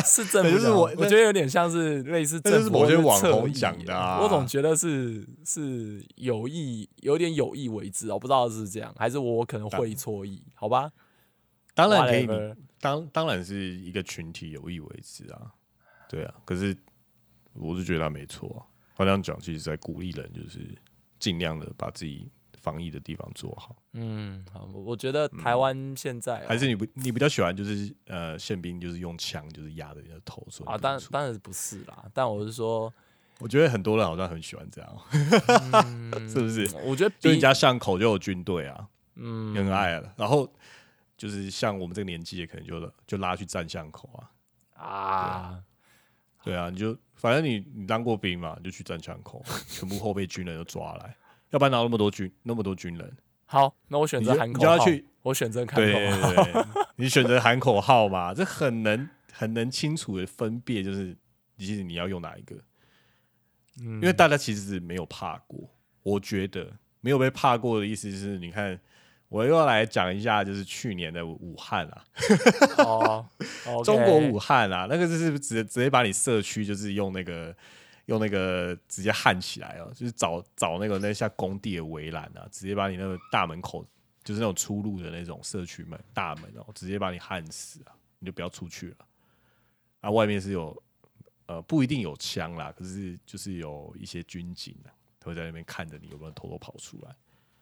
[0.00, 10.90] 是政府是我我觉得有点像是类似政府某些网红讲的啊我总觉得是是有意，有点有意为之，我不知道是这样，还是我可能会错意，好吧？
[11.74, 12.26] 当然可以，
[12.80, 15.52] 当当然是一个群体有意为之啊，
[16.08, 16.34] 对啊。
[16.44, 16.74] 可是
[17.52, 18.60] 我是觉得他没错、啊，
[18.96, 20.60] 他这样讲，其实在鼓励人，就是
[21.18, 23.76] 尽量的把自己防疫的地方做好。
[23.92, 32.92] 嗯，好，我我觉得台湾现在、哦还是你不你比较喜欢就是呃宪兵就是用枪就是压着你的头说啊，当当然不是啦，但我是说，
[33.38, 34.96] 我觉得很多人好像很喜欢这样，
[35.84, 36.68] 嗯 是不是？
[36.84, 40.14] 我觉得比就人家巷口就有军队啊，嗯很爱啊。
[40.16, 40.50] 然后
[41.16, 44.30] 就是像我们这个年纪，也可能就就拉去站巷口啊。
[44.78, 45.62] 啊，
[46.46, 51.16] 对啊，你就反正你你当过兵嘛，你就去站枪口，全部后备军人都抓来，
[51.50, 53.16] 要不然哪有那么多军那么多军人？
[53.44, 56.32] 好，那我选择喊口号，你就要去我选择看对口号。
[56.32, 56.64] 对对，
[56.96, 61.16] 你选择喊口号嘛，这很能很能清楚的分辨，就是
[61.58, 62.54] 其实你要用哪一个，
[63.80, 65.68] 嗯因为大家其实是没有怕过。
[66.02, 68.78] 我觉得没有被怕过的意思就是，你看，
[69.36, 72.04] 我又要来讲一下，就是去年的武汉啊，
[72.78, 73.26] 哦
[73.84, 77.54] 中国武汉啊，那个就是直接直接把你社区就是用那个
[78.06, 83.84] 用那个直接焊起来哦，就是找找那个那像工地的围栏啊，直接把你那个大门口
[84.24, 88.96] 就是那种出入的那种社区门大门哦，直接把你焊死啊，你就不要出去了。
[90.00, 90.82] 啊，外面是有
[91.44, 94.88] 呃不一定有枪啦，可是就是有一些军警啊，
[95.22, 97.14] 会在那边看着你有没有偷偷跑出来。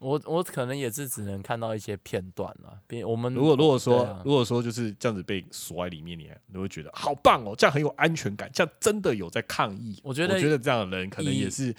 [0.05, 2.79] 我我可能也是只能看到一些片段了。
[2.87, 9.99] 比我们如果如果说、啊如果说就是这样子被锁在里面，你你会觉得好棒哦，这样很有安全感，这样真的有在抗议。
[10.03, 11.75] 我觉得我觉得这样的人可能也是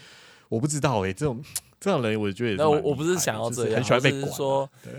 [0.49, 1.43] 我不知道哎、这种
[1.79, 4.93] 这样的人我觉得也是那我我不是想要这样很喜欢被管啊、我只是说对，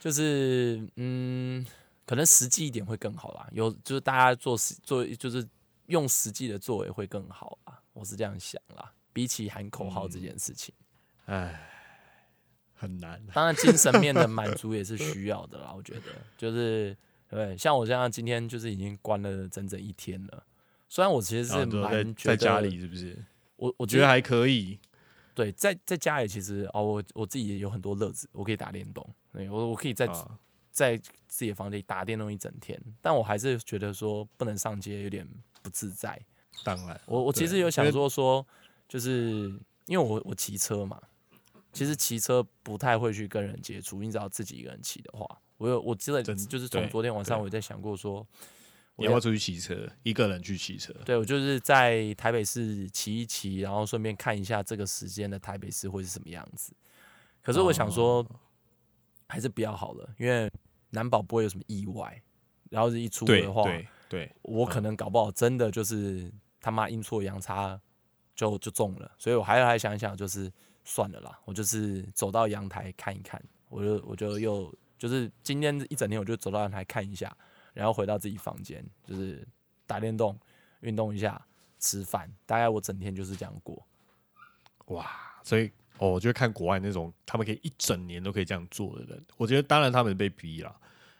[0.00, 1.66] 就是 嗯，
[2.06, 3.46] 可能实际一点会更好啦。
[3.52, 5.46] 有就是大家做实做就是
[5.86, 7.78] 用实际的作为会更好啦。
[7.92, 8.92] 我是这样想啦。
[9.14, 10.74] 比起喊口号这件事情，
[11.26, 11.70] 唉，
[12.82, 13.12] 很难。
[13.12, 15.72] 啊当然精神面的满足也是需要的啦。
[15.76, 16.00] 我觉得
[16.36, 16.96] 就是
[17.30, 20.44] 对，像我这样今天就是已经关了整整一天了。
[20.88, 23.16] 虽然我其实是蛮在家里，是不是？
[23.56, 24.78] 我我觉得还可以。
[25.34, 30.38] 对，在在家里其实哦，我我自己也有很多乐子，我可以打电动，对我我可以在、啊，
[30.70, 35.26] 在自己的房间里打电动一整天，但我还是觉得说不能上街有点
[35.62, 36.20] 不自在。
[36.62, 38.46] 当然，我我其实有想说说，
[38.86, 41.00] 就是因为我我骑车嘛，
[41.72, 48.26] 其实骑车不太会去跟人接触，你只要自己一个人骑的话，我有我记得就是从昨天晚上我有在想过说，
[48.96, 49.88] 我你要出去骑车？
[50.02, 50.92] 一个人去骑车？
[51.04, 56.72] 对我就是在台北市骑一骑，然后顺便看一下这个时间的台北市会是什么样子。
[57.40, 58.26] 可是我想说，哦
[59.28, 60.50] 还是不要好了，因为
[60.90, 62.22] 难保不会有什么意外。
[62.68, 67.78] 然后是一出对的话，对对，我可能搞不好真的就是他妈阴错阳差
[68.34, 70.50] 就就中了，所以我还要来想一想，就是
[70.84, 77.34] 算了啦，我就是走到阳台看一看，我就我就又就是今天一整天我就走到阳台看一下，
[77.72, 79.46] 然后回到自己房间，就是
[79.86, 80.38] 打电动、
[80.80, 81.40] 运动一下、
[81.78, 83.86] 吃饭，大概我整天就是这样过。
[84.86, 85.08] 哇，
[85.44, 90.74] 所以哦，我觉得看国外那种他们可以一整年都可以这样做的人，我觉得当然他们被逼了，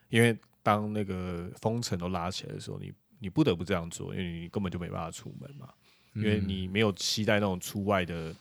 [0.09, 5.72] 因为当那个封城都拉起来的时候，你你不得不这样做，因为你根本就没办法出门嘛，
[6.14, 8.35] 因为你没有期待那种出外的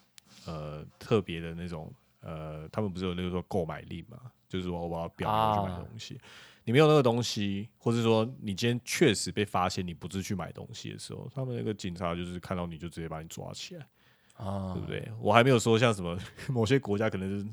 [0.46, 6.20] 呃特别的那种呃，他们不是有那个说购买力嘛，就是说我要表明我去买啊东西。
[6.64, 13.88] 你没有那个东西，或者说你今天确实被发现你不是去买东西的时候，他们那个警察就是看到你就直接把你抓起来。
[14.36, 15.12] 啊，对不对？
[15.20, 16.18] 我还没有说像什么
[16.50, 17.44] 某些国家可能就是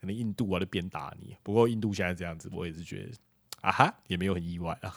[0.00, 3.12] 可能印度啊就鞭打你，不过印度现在这样子，我也是觉得
[3.62, 4.94] 啊哈，也没有很意外啊。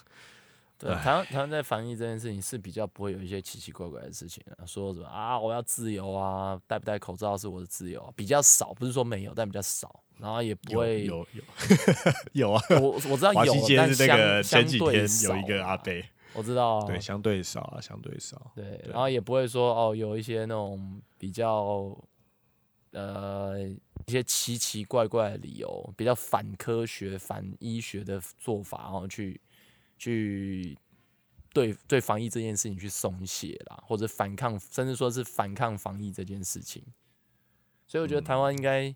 [0.79, 11.43] 对，台湾台湾在防疫这件事情是比较不会有一些奇奇怪怪的事情啊，说什么啊我要自由啊，戴不戴口罩是我的自由啊，比较少，不是说没有，但比较少，然后也不会，有有。
[12.33, 18.51] 有 啊， 我我知道有，但是那个相前几天相对有一个阿贝，我知道，对，相对少啊，相对少。
[18.55, 18.91] 对，对。
[18.91, 21.97] 然后也不会说哦，有一些那种比较
[22.91, 23.67] 呃
[24.05, 29.41] 一些奇奇怪怪的理由，比较反科学、反医学的做法，然后去
[29.97, 30.77] 去
[31.53, 36.83] 对对防疫这件事情去松懈啦，或者反抗，甚至说是反抗防疫这件事情。
[37.87, 38.93] 所以我觉得台湾应该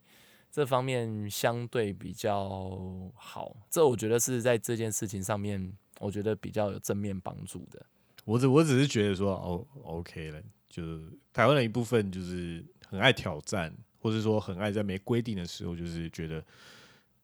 [0.52, 7.86] 这方面相对比较好，这我觉得是在这件事情上面，我觉得比较有正面帮助的。
[8.26, 11.02] 我只我只是觉得说哦，OK 了，就是
[11.34, 16.46] 台湾的一部分就是很爱挑战，或者说很爱在没规定的时候，就是觉得，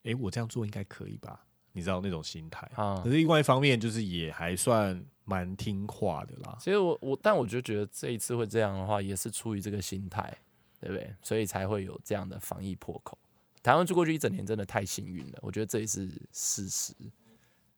[0.02, 1.46] 诶，我这样做应该可以吧？
[1.78, 2.70] 你知道那种心态。
[2.74, 6.56] 啊可是另外一方面，就是也还算蛮听话的啦。
[6.60, 10.36] 其实我我，但我就觉得这一次会这样的话，也是出于这个心态，
[10.80, 11.14] 对不对？
[11.22, 13.16] 所以才会有这样的防疫破口。
[13.62, 16.92] 台湾住过去一整年，真的太幸运了，我觉得这也是事实。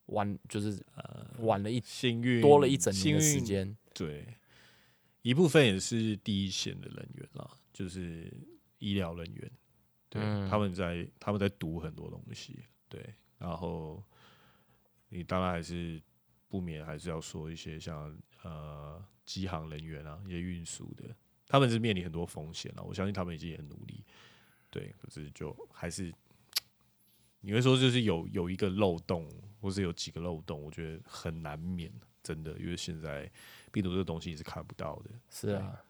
[0.07, 4.27] 晚就是呃晚了一幸运多了一整年的时间，对，
[5.23, 8.29] 一部分也是第一线的人员啦，就是
[8.79, 9.51] 医疗人员，
[10.09, 14.01] 对，嗯他们在他们在读很多东西，对，然后
[15.09, 16.01] 你当然还是
[16.47, 21.17] 不免还是要说一些像呃机航人员啊，一些运输的，
[21.47, 24.05] 他们是面临很多风险啊，我相信他们已经也很努力，
[24.69, 26.13] 对，可是就还是
[27.41, 29.27] 你会说就是有有一个漏洞，
[29.61, 31.91] 或是有几个漏洞，我觉得很难免，
[32.23, 33.31] 真的，因为现在
[33.73, 35.81] 病毒这个东西你是看不到的，是啊，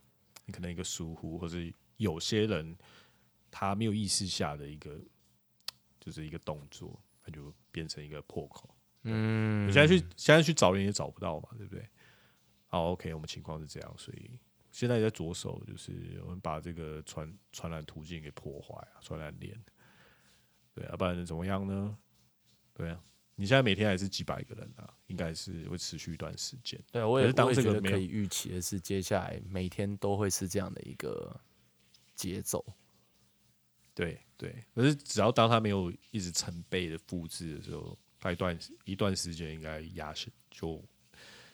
[0.47, 2.77] 你可能一个疏忽，或是有些人
[3.51, 5.01] 他没有意识下的一个
[5.99, 6.97] 就是一个动作，
[7.31, 8.75] 它就变成一个破口。
[9.03, 11.89] 嗯，你现在去现在去找人也找不到嘛，对不对？
[12.67, 14.39] 好，OK，我们情况是这样，所以
[14.71, 19.59] 现在也在着手，就是我们把这个传传染途径给破坏啊，传染链。
[20.73, 21.99] 对啊，不然怎么样呢？
[22.73, 23.03] 对啊，
[23.35, 26.81] 你现在每天还是几百个人啊，应该是会持续一段时间。
[26.93, 31.39] 对，我也是当这个可以预期的是，接下来每天都会是这样的一个
[32.15, 32.65] 节奏。
[33.95, 40.83] 对对，可是只要当它没有一直成倍的复制的时候，它一段一段时间应该压下就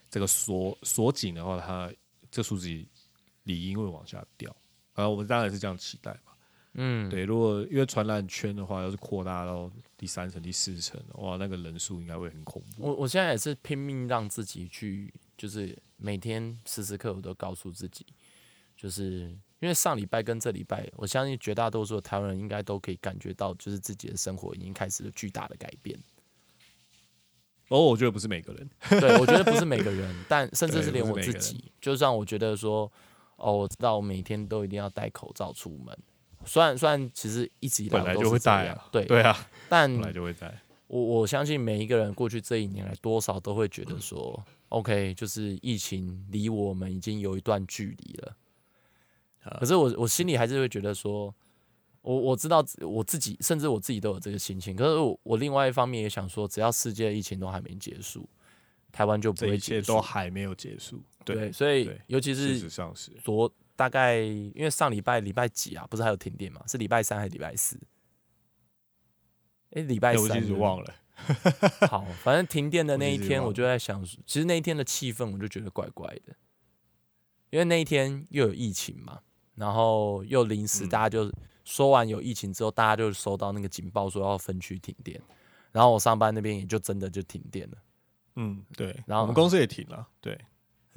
[0.09, 1.93] 这个锁锁紧的话，它
[2.31, 2.69] 这数字
[3.43, 4.55] 理应会往下掉。
[4.93, 6.33] 啊，我们当然是这样期待嘛。
[6.75, 12.85] 嗯，对，如果因为传染圈的话，要是扩大到第三层、第四层，哇，那个人数应该会很恐怖。
[12.87, 18.07] 我我现在也是拼命让自己去，就是每天时时刻刻我都告诉自己，
[18.77, 25.99] 就是因为上礼拜跟这礼拜，我相信绝大多数的台湾人应该都可以感觉到，就是自己的生活已经开始了巨大的改变。
[27.69, 32.91] 哦，我觉得不是每个人，对，我觉得不是每个人，但 甚至是连我自己，就算我觉得说，
[33.37, 35.99] 哦，我知道我每天都一定要戴口罩出门。
[36.45, 40.63] 虽然虽然其实一直以来本来就是会戴啊，对，对啊，但本来就会戴。
[40.87, 48.37] 我我相信每一个人过去这一年来，多少都会觉得说，OK，就是疫情离我们已经有一段距离了。
[49.51, 51.35] 啊可是我我心里还是会觉得说，
[52.03, 54.75] 我我知道我自己，甚至我自己都有这个心情。
[54.77, 58.29] 可是我我另外一方面也想说，只要世界疫情都还没结束，
[58.93, 60.01] 台湾就不会结束都。
[60.01, 61.03] 还没有结束。
[61.25, 63.13] 对，所以尤其事是实上是。
[63.25, 65.87] 昨大概因为上礼拜礼拜几啊？
[65.91, 66.63] 不是还有停电吗？
[66.67, 67.79] 是礼拜三还是礼拜四？
[69.73, 70.95] 哎、礼拜三对不对其实忘了。
[71.89, 76.37] 好，反正停电的 那一天，我就在想，其实那一天的气氛我就觉得怪怪的，
[77.51, 79.21] 因为那一天又有疫情嘛，
[79.57, 81.33] 然后又临时嗯大家就
[81.65, 85.21] 说完有疫情之后，大家就收到那个警报说要分区停电，
[85.73, 87.79] 然后我上班那边也就真的就停电了，
[88.37, 89.03] 嗯，对。
[89.07, 90.07] 然后我们公司也停了。
[90.21, 90.39] 对，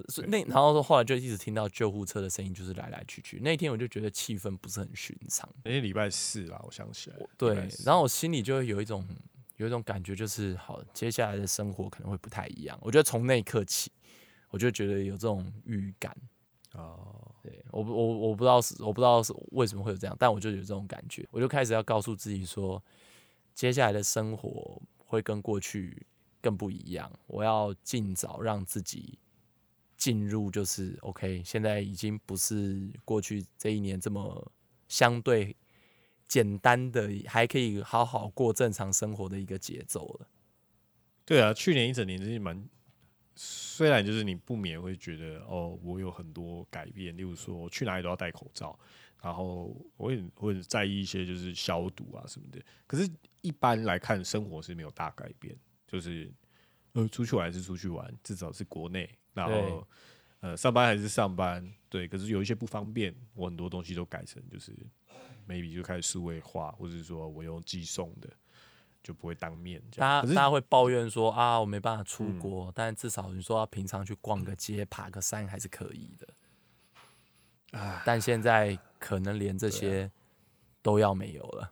[0.09, 9.05] 所以那然后后来就一直听到救护车的声音，就是来来去去，那一天我就觉得气氛不是很寻常，那天礼拜四啦，我想起来对然后我心里就会有一种
[9.57, 12.77] 有一种感觉，就是好，接下来的生活可能会不太一样。
[12.81, 13.91] 我觉得从那一刻起，
[14.49, 16.15] 我就觉得有这种预感。
[16.73, 22.83] 哦，对我不我我不知道是我不知道是为什么会有这样，但我就有这种感觉，我就开始要告诉自己说，
[23.53, 26.05] 接下来的生活会跟过去
[26.41, 27.11] 更不一样。
[27.27, 29.17] 我要尽早让自己
[29.97, 34.51] 进入，就是 OK，现在已经不是过去这一年这么
[34.87, 35.55] 相对
[36.27, 40.27] 简单的，还可以好好过正常生活的一个节奏了。
[41.25, 42.67] 对啊，去年一整年真是蛮，
[43.41, 48.77] 虽然就是你不免会觉得哦，我有很多改变，例如说我去哪里都要戴口罩，
[49.23, 52.59] 然后我也会很在意一些就是消毒啊什么的。
[52.85, 53.09] 可是，
[53.39, 55.55] 一般来看，生活是没有大改变，
[55.87, 56.29] 就是
[56.91, 59.87] 呃，出去玩还是出去玩，至少是国内，然后
[60.41, 62.09] 呃，上班还是上班，对。
[62.09, 64.75] 可是有一些不方便，我很多东西都改成就是
[65.47, 68.29] maybe 就开始数位化，或者说我用寄送的，
[69.03, 70.21] 就不会当面这样。
[70.21, 77.79] 大家大家会抱怨说啊，我没办法出嗯国，但至少你说要平常去逛个街、爬个山还是可以的。
[77.79, 80.11] 啊但现在可能连这些
[80.81, 81.71] 都要没有了。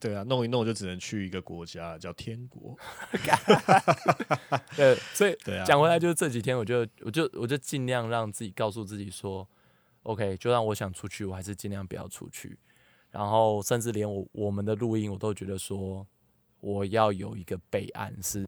[0.00, 2.76] 对啊，弄一弄就只能去一个国家叫天国。
[4.74, 9.48] 对，所以对啊，讲回来，就是这几天，我就我就我就尽量让自己告诉自己说
[10.02, 12.58] ，OK，就算我想出去，我还是尽量不要出去。
[13.12, 16.04] 然后甚至连我我们的录音，我都觉得说，
[16.64, 18.46] 我要有一个备案，是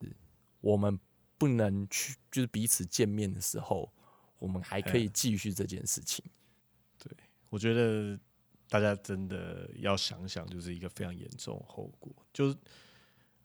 [0.63, 0.99] 我们
[1.37, 3.93] 不能去，就是彼此见面的时候，
[4.39, 6.25] 我们还可以继续这件事情。
[6.99, 7.13] 对
[7.51, 8.19] 我觉得
[8.71, 12.57] 大家真的要想想，就是一个非常严重的后果，就是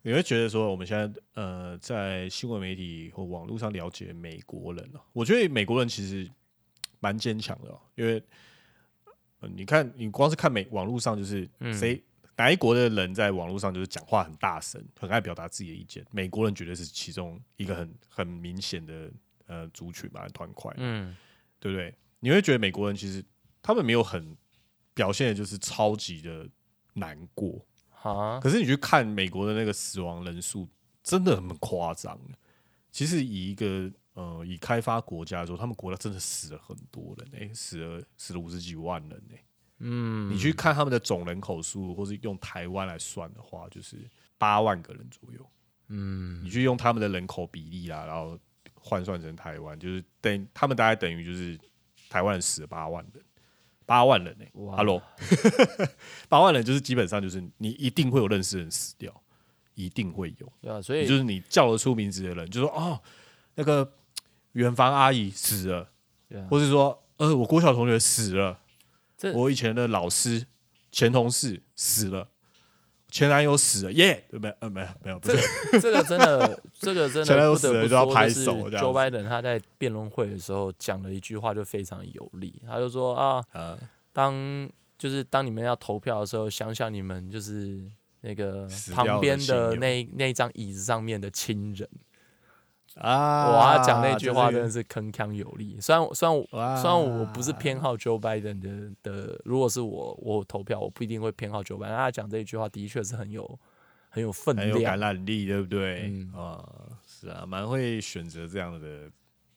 [0.03, 6.31] 你会觉得说，我们现在呃在新闻媒体或网络上了解美国人啊，我觉得美国人其实
[7.01, 8.23] 蛮坚强的、哦，因为、
[9.41, 12.01] 呃、你看，你光是看美网络上就是嗯谁。
[12.37, 16.03] 哪一国的人在网络上就是讲话很大声，很爱表达自己的意见？
[16.11, 19.11] 美国人绝对是其中一个很很明显的
[19.45, 20.73] 呃族群吧，团块。
[20.77, 21.15] 嗯，
[21.59, 21.93] 对不对？
[22.19, 23.23] 你会觉得美国人其实
[23.61, 24.35] 他们没有很
[24.93, 26.47] 表现的就是超级的
[26.93, 27.65] 难过，
[28.01, 30.67] 啊，可是你去看美国的那个死亡人数，
[31.03, 32.19] 真的很夸张。
[32.91, 39.35] 其实以一个呃以开发国家来说，他们国家真的死了很多人，诶、死了死了五十几万人呢、
[39.83, 43.97] 嗯，你去看他们的总人口数，或是用台湾来算的话，就是
[44.37, 45.49] 八万个人左右。
[45.87, 48.39] 嗯，你去用他们的人口比例啦，然后
[48.75, 51.59] 换算成台湾，就是等他们大概等于就是
[52.09, 53.23] 台湾人死了八万人，
[53.85, 54.77] 八万人呢、哇。
[54.77, 55.01] Hello，
[56.29, 59.13] 八万人就是基本上就是你一定会有认识人死掉，
[59.73, 60.53] 一定会有。
[60.61, 63.01] 对啊，所以就是你叫得出名字的人，就说哦，
[63.55, 63.91] 那个
[64.53, 65.89] 远房阿姨死了，
[66.49, 68.60] 或是说呃，我郭小同学死了，这
[69.33, 70.45] 我以前的老师、
[70.91, 72.29] 前同事死了，
[73.09, 74.55] 前男友死了，耶、对没有？
[74.59, 83.77] 呃，没有，没有，不是，这个真的，这个真前男友死的不得不了就要拍说就是手 Joe Biden 他在辩论会的时候讲了一句话就非常有力，他就说啊，啊，
[84.11, 87.83] 当就是当你们要投票的时候，想想你们就是
[88.21, 91.87] 那个旁边的那那一张椅子上面的亲人。
[92.95, 95.79] 啊，哇，他讲那句话真的是铿锵有力。
[95.79, 101.87] 虽然虽然我虽然我不是偏好 Joe Biden 的的，如果是我我投票，我不一定会偏好 Joe Biden。
[101.89, 103.59] 但他讲这一句话的确是很有
[104.09, 104.99] 很有分很有感。
[104.99, 106.09] 染力，对不对？
[106.11, 106.63] 嗯啊，
[107.07, 109.09] 是啊，蛮会选择这样的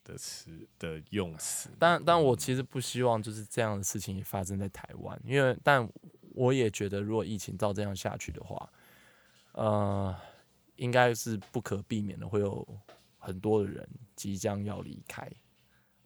[0.03, 1.69] 的词的用词。
[1.77, 5.87] 但但我其实不希望就是这样的事情也发生在台湾，因为但
[6.33, 8.69] 我也觉得，如果疫情照这样下去的话，
[9.53, 10.15] 呃，
[10.77, 12.65] 应该是不可避免的，会有
[13.25, 15.29] 很多的人即将要离开。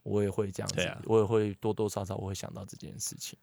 [0.04, 3.38] 我也会这样子，啊我也会多多少少我会想到这件事情。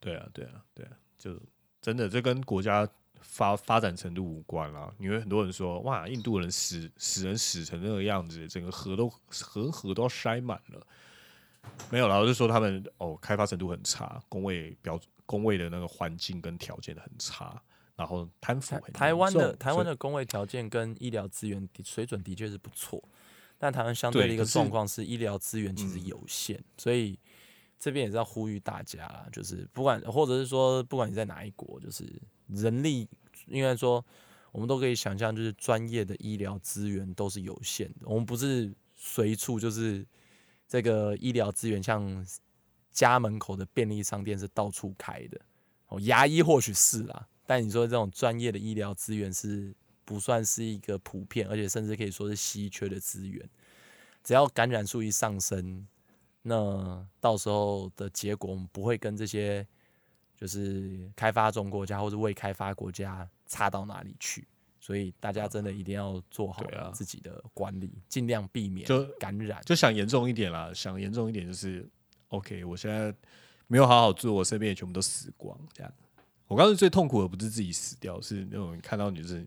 [0.00, 1.38] 对啊，对啊，对啊，就
[1.80, 2.88] 真的这跟国家
[3.20, 4.92] 发发展程度无关啦。
[4.98, 10.84] 因为很多人说，哇，印度人死死人死成那个样子，整个河都河河都要塞满了。
[11.90, 17.62] 没有啦，我就说他们哦，开发程度很差，工位标工位的那个环境跟条件很差，
[17.98, 23.02] 然后贪腐台很台湾的台湾的工位条件跟医疗资源的水准的确是不错，
[23.58, 27.18] 但台湾相对的一个状况是医疗资源其实嗯有限，所以
[27.76, 32.08] 这边也是要呼吁大家啦，就是不管或者是说不管你在哪一国，就是
[32.46, 33.08] 人力
[33.48, 34.04] 应该说
[34.52, 40.06] 我们都可以想象，就是专业的医疗资源都是有限的，我们不是随处就是
[40.68, 42.24] 这个医疗资源像
[42.92, 45.40] 家门口的便利商店是到处开的。
[45.88, 49.74] 哦，牙医或许是啦，但你说这种专业的医疗资源是
[50.04, 53.48] 不算是一个普遍，而且甚至可以说是稀缺的资源。
[54.22, 55.88] 只要感染数一上升，
[56.42, 59.66] 那到时候的结果，我们不会跟这些
[60.36, 64.46] 就是开发中国家或者未开发国家差到哪里去。
[64.78, 69.62] 所以大家真的一定要做好自己的管理，尽量避免就感染。
[69.64, 71.88] 就想严重一点啦，想严重一点就是
[72.28, 73.14] ，OK，我现在
[73.66, 75.90] 没有好好做，我身边也全部都死光，这样。
[76.48, 79.46] 我刚才最痛苦的不是自己死掉，是那种看到你就是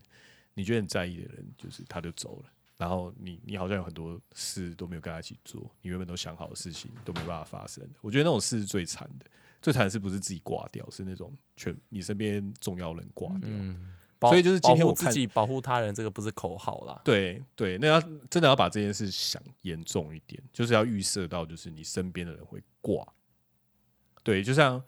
[0.54, 2.44] 你觉得很在意的人，就是他就走了，
[2.78, 7.86] 然后你你好像有很多事都没有跟他一起做，你原本都想好的事情都没办法发生。
[8.00, 9.26] 我觉得那种事是最惨的，
[9.60, 13.48] 最惨的是不是自己挂掉，是那种全你身边重要人挂掉。
[13.50, 17.00] 嗯，所以就是今天我自己、保护他人，这个不是口号啦。
[17.04, 18.00] 对对，那要
[18.30, 23.04] 真的要把这件事想严重一点，就是要预设到，就是你身边的人会挂。
[24.22, 24.80] 对，就像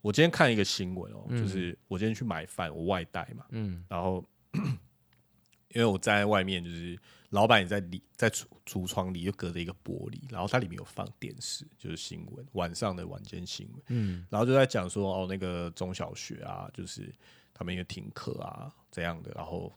[0.00, 1.42] 我今天看一个新闻哦，嗯。
[1.42, 3.84] 就是我今天去买饭，我外带嘛，嗯。
[3.88, 4.24] 然后
[5.70, 6.98] 因为我站在外面，就是
[7.30, 13.82] 老板也在里在橱橱窗里，又隔着一个玻璃，然后它里面有放电视，就是新闻，晚上的晚间新闻。
[13.88, 14.26] 嗯。
[14.30, 17.12] 然后就在讲说哦，那个中小学啊，就是
[17.52, 19.72] 他们因为停课啊这样的，然后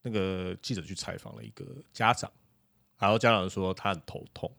[0.00, 2.30] 那个记者去采访了一个家长，
[2.98, 4.50] 然后家长说他很头痛，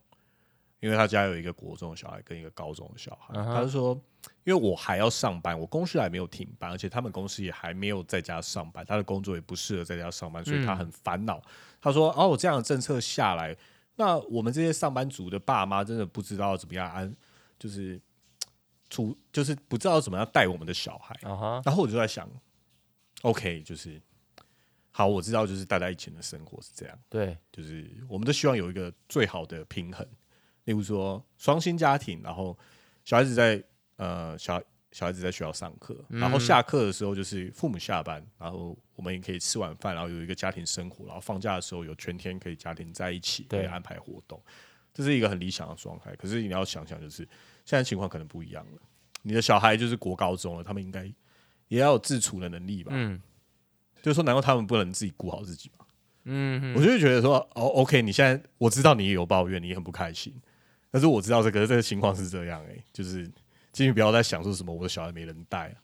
[0.84, 4.00] 因为他家有一个国中的小孩跟一个高中的小孩，他就说
[4.44, 11.42] 因为我还要上班，我公司还没有停班，而且他们公司也还没有在家上班，他的工作也不适合在家上班，所以他很烦恼。
[11.82, 13.56] 他说哦，我这样的政策下来，
[13.96, 17.16] 那我们这些上班族的爸妈真的不知道怎么样安，
[17.58, 18.00] 就是。
[18.90, 21.18] 处就是不知道怎么样带我们的小孩，
[21.66, 22.30] 然后我就在想
[23.24, 24.00] ，OK，就是
[24.92, 30.08] 好，我知道就是大家以前的生活是这样，对，就是我们都希望有一个最好的平衡，
[30.66, 32.58] 例如说双薪家庭，然后
[33.04, 33.64] 小孩子在
[33.98, 34.62] 呃小
[34.92, 44.42] 小孩子在学校上课，然后下课的时候就是父母下班，然后我们也可以吃晚饭，然后有一个家庭生活，然后放假的时候有全天可以家庭在一起，可以安排活动，
[44.94, 46.16] 这是一个很理想的状态。
[46.16, 47.28] 可是你要想想，就是
[47.66, 48.82] 现在情况可能不一样了，
[49.24, 51.12] 你的小孩就是国高中了，他们应该
[51.68, 52.92] 也要有自处的能力吧？
[52.94, 53.22] 嗯
[54.02, 55.86] 就是说，难道他们不能自己顾好自己吗？
[56.26, 60.34] 嗯我就会觉得说，哦，OK，你现在我知道你也有抱怨，你也很不开心，
[60.94, 63.28] 但是我知道这个这个情况是这样、欸，就是
[63.72, 65.76] 请你不要再想说什么我的小孩没人带、啊，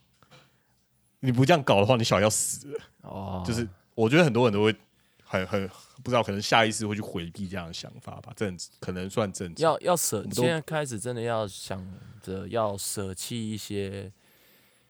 [1.19, 2.79] 你不这样搞的话，你小孩要死了。
[3.01, 4.75] 哦，就是我觉得很多人都会
[5.23, 5.67] 很很
[6.03, 9.63] 不知道，可能下意识会去回避这样的想法吧，这很可能算正常。
[9.63, 11.83] 要要舍，们都现在开始真的要想
[12.21, 14.11] 着要舍弃一些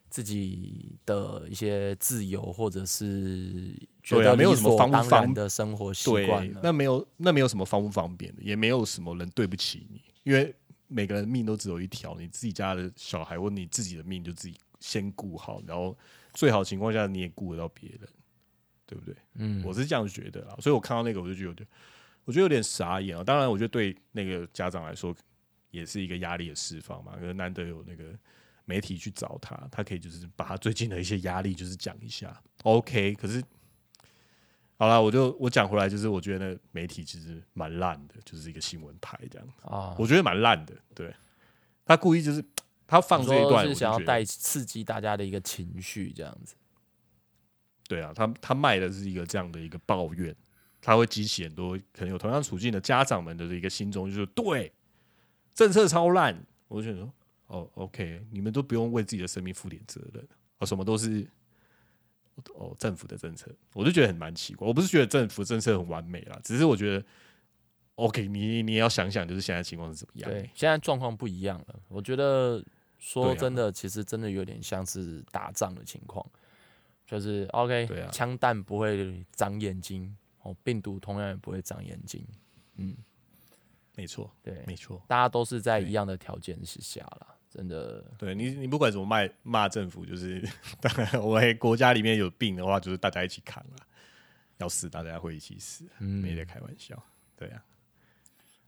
[0.09, 10.53] 自己的一些自由，或者是觉得理没有什么方不方然的生活习惯对，那没有那没有什么方不方便的，也没有什么人对不起你，因为
[10.87, 15.95] 每个人命都只有一条，你自己家的小孩或你自己的命就自己先顾好，然后
[16.33, 17.99] 最好情况下你也顾得到别人，
[18.87, 19.15] 对不对？
[19.35, 21.63] 嗯，我是这样觉得啦，所以我看到那个我就觉得，
[22.25, 23.23] 我觉得有点傻眼啊。
[23.23, 25.15] 当然，我觉得对那个家长来说
[25.69, 28.05] 也是一个压力的释放嘛，可是难得有那个
[28.69, 33.15] 媒体去找他，他可以就是把他最近的一些压力就是讲一下，OK。
[33.15, 33.43] 可是
[34.77, 40.75] 好了，我就我讲回来，就是我觉得媒体其实蛮烂的，就是一个新闻台这样，啊，我觉得蛮烂的。
[40.93, 41.11] 对
[41.83, 42.45] 他故意就是
[42.85, 46.53] 他放这一段，是想要带刺激大家的一个情绪，这样子。
[47.87, 50.35] 对啊，他他卖的是一个这样的一个抱怨，
[50.79, 54.71] 他会激起很多可能有同样处境的家长们的一个心中，就是对
[55.55, 57.11] 政策超烂，我就觉得说，
[57.49, 60.27] 哦，OK，你们都不用为自己的生命负点责任，
[60.59, 61.27] 哦，什么都是
[62.53, 64.67] 哦政府的政策，我就觉得很蛮奇怪。
[64.67, 67.05] 我不是觉得政府政策很完美啦，只是我觉得
[67.95, 70.29] OK，你你也要想想，就是现在情况是怎么样。
[70.29, 71.79] 对，现在状况不一样了。
[71.87, 72.63] 我觉得
[72.99, 76.23] 说真的，其实真的有点像是打仗的情况，
[77.07, 82.23] 就是 OK，对啊枪弹不会长眼睛，哦，病毒同样也不会长眼睛。
[82.75, 82.95] 嗯，
[83.95, 85.01] 没错，对，没错。
[85.07, 88.03] 大家都是在一样的条件之下啦，真的。
[88.17, 90.41] 对你，你不管怎么骂骂政府，就是
[90.79, 93.81] 当然，我们国家里面有病的话，就是大家一起扛啊，
[94.57, 97.01] 要死大家会一起死，嗯没得开玩笑。
[97.35, 97.63] 对啊，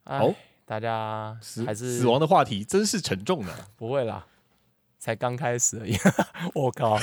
[0.05, 0.33] 哎好
[0.65, 3.67] 大家死还是死亡的话题真是沉重的。
[3.75, 4.25] 不会啦，
[4.99, 5.95] 才刚开始而已。
[6.55, 6.97] 我靠，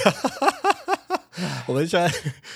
[1.69, 2.11] 我们现在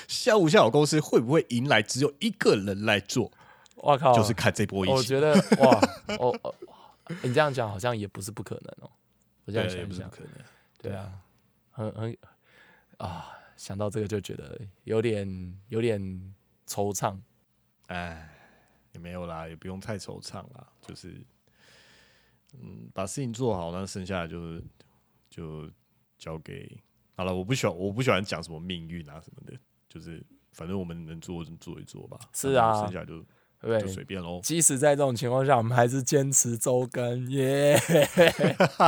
[0.09, 3.31] 下午下午公司会不会迎来只有一个人来做？
[3.77, 5.79] 我靠，就是看这波疫情，我觉得哇，
[6.18, 6.55] 哦哦，
[7.23, 8.91] 你这样讲好像也不是不可能哦。
[9.45, 10.32] 我这样对，想一想，不可能。
[10.78, 11.20] 对啊，
[11.70, 12.16] 很很
[12.99, 16.01] 啊，想到这个就觉得有点有点
[16.66, 17.18] 惆怅。
[17.86, 18.28] 哎，
[18.93, 21.14] 也没有啦，也不用太惆怅啦，就是
[22.55, 24.64] 嗯，把事情做好，那剩下的就是
[25.28, 25.70] 就
[26.18, 26.80] 交给
[27.14, 27.34] 好了。
[27.34, 32.18] 我不喜欢，我不喜欢讲什么命运啊什么的，就是反正我们能做就做一做吧。
[32.32, 33.24] 是啊剩下就
[33.62, 34.40] 对就，随便喽。
[34.42, 37.78] 即使在这种情况下，我们还是坚持周更耶。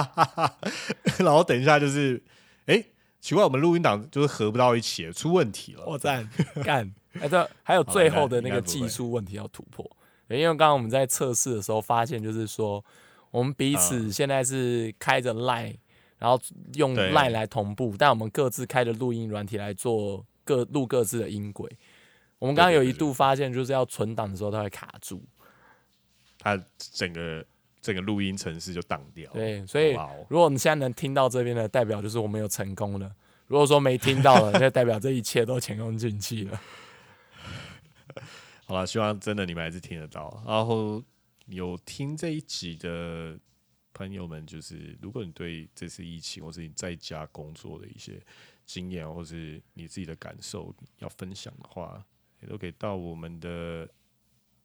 [1.18, 2.22] 然后等一下就是，
[2.66, 2.84] 哎、
[3.20, 5.84] 奇怪，我们录音档就是合不到一起，出问题了。
[5.86, 6.28] 我赞
[6.64, 6.92] 干！
[7.20, 9.88] 哎，对，还有最后的那个技术问题要突破。
[10.28, 12.84] 因为刚刚我们在测试的时候发现，就是说
[13.30, 15.76] 我们彼此现在是开着 Line，
[16.18, 16.40] 然后
[16.74, 21.70] 用 Line 来同步，但我们各自开着录音软体来做各录各自的音轨。
[22.38, 25.22] 我们刚刚有一度发现，就是要存档的时候它会卡住。
[26.38, 27.44] 它整个
[27.80, 29.30] 整个录音程式就当掉。
[29.32, 33.14] 对，所以哦如果你现在能听到这边的，代表就是我们有成功了。
[33.46, 36.60] 如果说没听到了， 那代表这一切都前功尽弃了。
[38.66, 40.42] 好了，希望真的你们还是听得到。
[40.46, 41.02] 然后
[41.46, 43.38] 有听这一集的
[43.92, 48.20] 朋友们，就是如果你对这次疫情或是你在家工作的一些
[48.64, 52.02] 经验，或是你自己的感受要分享的话，
[52.44, 53.88] 也都可以到我们的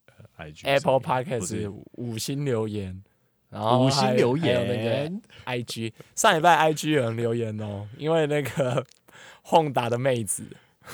[0.06, 3.02] 呃 IG 上 Apple Podcast 五星留言，
[3.50, 5.22] 然后五星留还有那个言。
[5.46, 8.86] IG 上礼拜 IG 有人留言哦，因为那个
[9.44, 10.46] 轰打的妹子，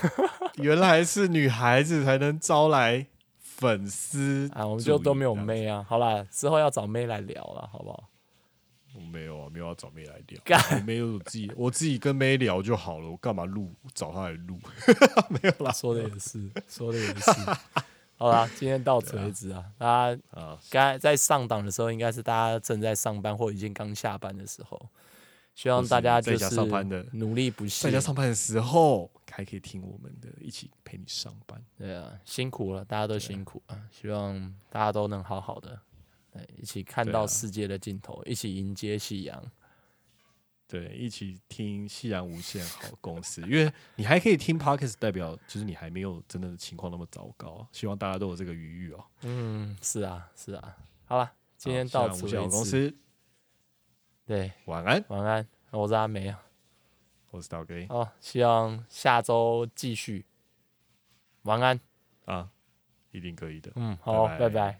[0.58, 3.08] 原来是女孩子才能招来
[3.40, 5.84] 粉丝啊，我们就都没有妹啊。
[5.88, 8.04] 好啦，之后要找妹来聊了，好不好？
[8.96, 10.84] 我没有啊，没有要找妹来聊。
[10.86, 14.58] 没有我自己，我自己跟妹聊就好了，我干嘛录找她来录？
[15.30, 17.32] 没有啦说的也是，说的也是。
[18.18, 19.66] 好啦，今天到此为止啊。
[19.78, 24.90] 大家啊，刚才在上档的时候，应该是大家正在上班或已经刚下班的时候。
[25.54, 31.58] 希望大家就是上班的努力不懈在家，上班的时候还可以听我们的，一起陪你上班。
[31.78, 33.80] 对啊，辛苦了，大家都辛苦啊！
[33.90, 35.78] 希望大家都能好好的，对，
[36.58, 39.52] 一起看到世界的尽头，一起迎接夕阳。
[40.68, 47.68] 对，一起听夕阳无限好公司，因为你还可以听 podcast，代表就是你还没有真的情况那么糟糕。
[47.72, 49.06] 希望大家都有这个余裕哦。
[49.22, 50.76] 嗯，是啊，是啊。
[51.06, 52.66] 好了，今天到此夕阳无限好公。
[52.66, 52.96] 司，
[54.26, 56.42] 对，晚安，晚安，我是阿梅啊。
[57.30, 60.26] 我是刀哥哦，希望下周继续。
[61.44, 61.80] 晚安。
[62.26, 62.50] 啊，
[63.12, 63.72] 一定可以的。
[63.76, 64.80] 嗯，好，拜拜拜拜